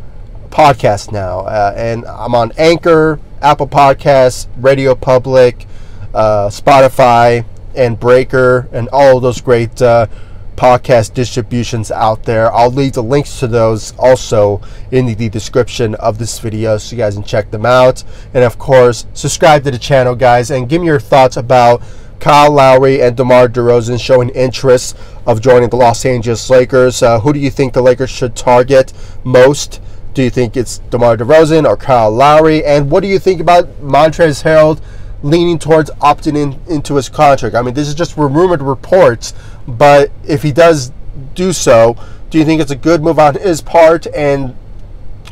podcast 0.50 1.12
now, 1.12 1.40
uh, 1.42 1.74
and 1.76 2.06
I'm 2.06 2.34
on 2.36 2.52
Anchor, 2.58 3.20
Apple 3.42 3.68
Podcasts, 3.68 4.48
Radio 4.58 4.96
Public. 4.96 5.68
uh, 6.16 6.48
Spotify, 6.50 7.46
and 7.76 8.00
Breaker, 8.00 8.70
and 8.72 8.88
all 8.94 9.20
those 9.20 9.42
great 9.42 9.82
uh, 9.82 10.08
podcast 10.56 11.14
distributions 11.14 11.92
out 11.92 12.24
there. 12.24 12.54
I'll 12.54 12.72
leave 12.72 12.94
the 12.94 13.04
links 13.04 13.40
to 13.40 13.48
those 13.48 13.94
also 13.98 14.62
in 14.92 15.06
the 15.06 15.30
description 15.30 15.96
of 15.96 16.18
this 16.18 16.40
video 16.40 16.78
so 16.78 16.96
you 16.96 17.02
guys 17.02 17.16
can 17.16 17.24
check 17.24 17.52
them 17.52 17.66
out. 17.66 18.04
And 18.34 18.44
of 18.44 18.58
course, 18.58 19.06
subscribe 19.14 19.64
to 19.64 19.72
the 19.72 19.80
channel, 19.80 20.16
guys, 20.16 20.52
and 20.52 20.70
give 20.70 20.82
me 20.82 20.88
your 20.88 21.00
thoughts 21.00 21.38
about 21.38 21.82
Kyle 22.20 22.52
Lowry 22.52 23.02
and 23.02 23.16
DeMar 23.16 23.50
DeRozan 23.50 24.00
showing 24.00 24.30
interest 24.30 24.98
of 25.26 25.42
joining 25.42 25.70
the 25.70 25.76
Los 25.76 26.06
Angeles 26.06 26.50
Lakers. 26.50 27.04
Uh, 27.04 27.20
who 27.20 27.34
do 27.34 27.40
you 27.40 27.52
think 27.52 27.74
the 27.74 27.82
Lakers 27.82 28.10
should 28.10 28.36
target 28.36 28.94
most? 29.24 29.82
Do 30.14 30.24
you 30.24 30.30
think 30.30 30.56
it's 30.56 30.80
DeMar 30.90 31.18
DeRozan 31.18 31.68
or 31.68 31.76
Kyle 31.76 32.10
Lowry? 32.10 32.64
And 32.64 32.90
what 32.90 33.02
do 33.02 33.08
you 33.08 33.20
think 33.20 33.42
about 33.42 33.68
Montrezl 33.82 34.44
Harrell 34.44 34.82
leaning 35.24 35.60
towards 35.60 35.90
opting 36.02 36.38
in 36.38 36.60
into 36.74 36.96
his 36.96 37.10
contract? 37.10 37.54
I 37.54 37.62
mean, 37.62 37.74
this 37.74 37.88
is 37.88 37.94
just 37.94 38.16
rumored 38.16 38.62
reports, 38.62 39.34
but 39.68 40.12
if 40.28 40.44
he 40.44 40.52
does 40.52 40.92
do 41.34 41.54
so, 41.54 41.96
do 42.30 42.38
you 42.38 42.46
think 42.46 42.62
it's 42.62 42.72
a 42.72 42.76
good 42.76 43.02
move 43.02 43.20
on 43.20 43.36
his 43.36 43.62
part 43.62 44.08
and 44.08 44.56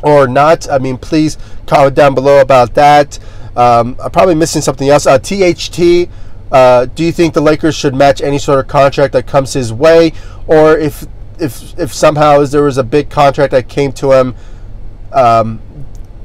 or 0.02 0.26
not? 0.26 0.68
I 0.70 0.78
mean, 0.78 0.98
please 0.98 1.38
comment 1.66 1.94
down 1.94 2.14
below 2.14 2.40
about 2.40 2.74
that. 2.74 3.18
Um, 3.56 3.96
I'm 4.02 4.10
probably 4.10 4.34
missing 4.34 4.62
something 4.62 4.88
else. 4.88 5.06
Uh, 5.06 5.18
THT. 5.18 6.10
Uh, 6.52 6.86
do 6.86 7.04
you 7.04 7.10
think 7.10 7.34
the 7.34 7.40
Lakers 7.40 7.74
should 7.74 7.94
match 7.94 8.20
any 8.20 8.38
sort 8.38 8.60
of 8.60 8.68
contract 8.68 9.12
that 9.14 9.26
comes 9.26 9.52
his 9.52 9.72
way, 9.72 10.12
or 10.46 10.78
if 10.78 11.06
if 11.40 11.76
if 11.78 11.92
somehow 11.92 12.44
there 12.44 12.62
was 12.62 12.78
a 12.78 12.84
big 12.84 13.10
contract 13.10 13.50
that 13.50 13.68
came 13.68 13.92
to 13.92 14.12
him, 14.12 14.36
um, 15.12 15.60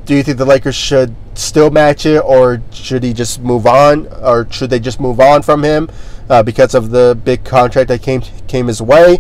do 0.06 0.14
you 0.14 0.22
think 0.22 0.38
the 0.38 0.46
Lakers 0.46 0.76
should 0.76 1.16
still 1.34 1.72
match 1.72 2.06
it, 2.06 2.20
or 2.20 2.62
should 2.72 3.04
he 3.04 3.12
just 3.12 3.40
move 3.42 3.66
on, 3.66 4.08
or 4.22 4.48
should 4.52 4.70
they 4.70 4.80
just 4.80 5.00
move 5.00 5.20
on 5.20 5.42
from 5.42 5.64
him 5.64 5.90
uh, 6.30 6.44
because 6.44 6.76
of 6.76 6.92
the 6.92 7.20
big 7.24 7.44
contract 7.44 7.88
that 7.90 8.02
came 8.02 8.22
came 8.48 8.68
his 8.68 8.82
way, 8.82 9.20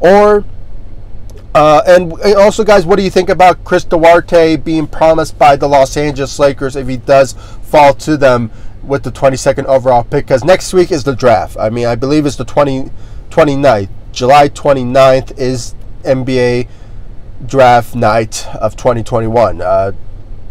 or 0.00 0.44
uh, 1.54 1.82
and, 1.86 2.12
also, 2.36 2.62
guys, 2.62 2.86
what 2.86 2.96
do 2.96 3.02
you 3.02 3.10
think 3.10 3.28
about 3.28 3.64
Chris 3.64 3.82
Duarte 3.82 4.56
being 4.56 4.86
promised 4.86 5.36
by 5.36 5.56
the 5.56 5.68
Los 5.68 5.96
Angeles 5.96 6.38
Lakers 6.38 6.76
if 6.76 6.86
he 6.86 6.96
does 6.96 7.32
fall 7.62 7.92
to 7.94 8.16
them 8.16 8.52
with 8.84 9.02
the 9.02 9.10
22nd 9.10 9.64
overall 9.64 10.04
pick? 10.04 10.26
Because 10.26 10.44
next 10.44 10.72
week 10.72 10.92
is 10.92 11.02
the 11.02 11.14
draft. 11.14 11.56
I 11.58 11.68
mean, 11.68 11.86
I 11.86 11.96
believe 11.96 12.24
it's 12.24 12.36
the 12.36 12.44
20, 12.44 12.90
29th. 13.30 13.88
July 14.12 14.48
29th 14.48 15.36
is 15.38 15.74
NBA 16.02 16.68
draft 17.44 17.96
night 17.96 18.46
of 18.54 18.76
2021. 18.76 19.60
Uh, 19.60 19.92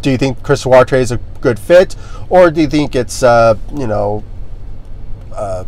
do 0.02 0.12
you 0.12 0.18
think 0.18 0.44
Chris 0.44 0.64
Duarte 0.64 1.00
is 1.00 1.12
a 1.12 1.18
good 1.40 1.60
fit, 1.60 1.96
or 2.30 2.52
do 2.52 2.62
you 2.62 2.68
think 2.68 2.96
it's 2.96 3.22
uh, 3.22 3.56
you 3.76 3.88
know, 3.88 4.24
uh, 5.34 5.66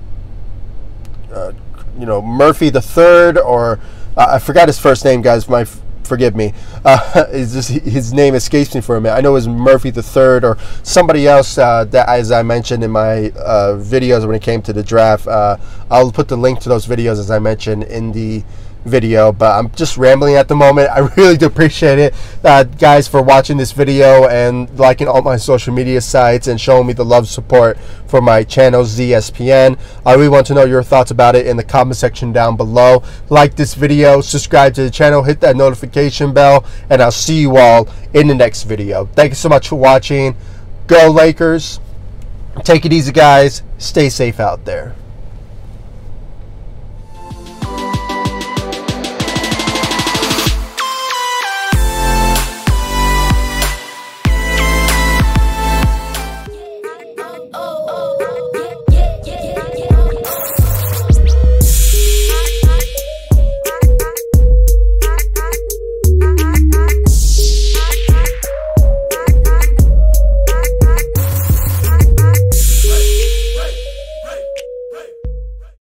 uh, 1.31 1.53
you 1.97 2.05
know 2.05 2.21
Murphy 2.21 2.69
the 2.69 2.81
third, 2.81 3.37
or 3.37 3.79
uh, 4.17 4.27
I 4.29 4.39
forgot 4.39 4.67
his 4.67 4.79
first 4.79 5.05
name, 5.05 5.21
guys. 5.21 5.47
My 5.47 5.65
forgive 6.03 6.35
me. 6.35 6.53
Uh, 6.83 7.31
just, 7.31 7.69
his 7.69 8.11
name 8.11 8.33
escapes 8.33 8.73
me 8.73 8.81
for 8.81 8.95
a 8.95 9.01
minute. 9.01 9.15
I 9.15 9.21
know 9.21 9.29
it 9.29 9.33
was 9.33 9.47
Murphy 9.47 9.91
the 9.91 10.01
third 10.01 10.43
or 10.43 10.57
somebody 10.81 11.27
else 11.27 11.59
uh, 11.59 11.85
that, 11.85 12.09
as 12.09 12.31
I 12.31 12.41
mentioned 12.41 12.83
in 12.83 12.89
my 12.89 13.29
uh, 13.29 13.77
videos 13.77 14.25
when 14.25 14.35
it 14.35 14.41
came 14.41 14.63
to 14.63 14.73
the 14.73 14.81
draft. 14.81 15.27
I'll 15.27 16.11
put 16.11 16.27
the 16.27 16.37
link 16.37 16.59
to 16.61 16.69
those 16.69 16.87
videos 16.87 17.19
as 17.19 17.29
I 17.29 17.37
mentioned 17.37 17.83
in 17.83 18.13
the 18.13 18.43
video, 18.85 19.31
but 19.31 19.57
I'm 19.57 19.69
just 19.71 19.97
rambling 19.97 20.35
at 20.35 20.47
the 20.47 20.55
moment. 20.55 20.89
I 20.89 20.99
really 21.17 21.37
do 21.37 21.45
appreciate 21.45 21.99
it, 21.99 22.13
uh, 22.43 22.63
guys, 22.63 23.07
for 23.07 23.21
watching 23.21 23.57
this 23.57 23.71
video 23.71 24.27
and 24.27 24.69
liking 24.77 25.07
all 25.07 25.21
my 25.21 25.37
social 25.37 25.73
media 25.73 26.01
sites 26.01 26.47
and 26.47 26.59
showing 26.59 26.87
me 26.87 26.93
the 26.93 27.05
love 27.05 27.27
support 27.27 27.77
for 28.07 28.21
my 28.21 28.43
channel, 28.43 28.83
ZSPN. 28.83 29.79
I 30.05 30.13
really 30.13 30.29
want 30.29 30.47
to 30.47 30.53
know 30.53 30.65
your 30.65 30.83
thoughts 30.83 31.11
about 31.11 31.35
it 31.35 31.47
in 31.47 31.57
the 31.57 31.63
comment 31.63 31.97
section 31.97 32.31
down 32.31 32.57
below. 32.57 33.03
Like 33.29 33.55
this 33.55 33.73
video, 33.73 34.21
subscribe 34.21 34.73
to 34.75 34.83
the 34.83 34.91
channel, 34.91 35.23
hit 35.23 35.39
that 35.41 35.55
notification 35.55 36.33
bell, 36.33 36.65
and 36.89 37.01
I'll 37.01 37.11
see 37.11 37.39
you 37.39 37.57
all 37.57 37.87
in 38.13 38.27
the 38.27 38.35
next 38.35 38.63
video. 38.63 39.05
Thank 39.05 39.31
you 39.31 39.35
so 39.35 39.49
much 39.49 39.69
for 39.69 39.77
watching. 39.77 40.35
Go 40.87 41.09
Lakers. 41.09 41.79
Take 42.63 42.85
it 42.85 42.93
easy, 42.93 43.11
guys. 43.11 43.63
Stay 43.77 44.09
safe 44.09 44.39
out 44.39 44.65
there. 44.65 44.95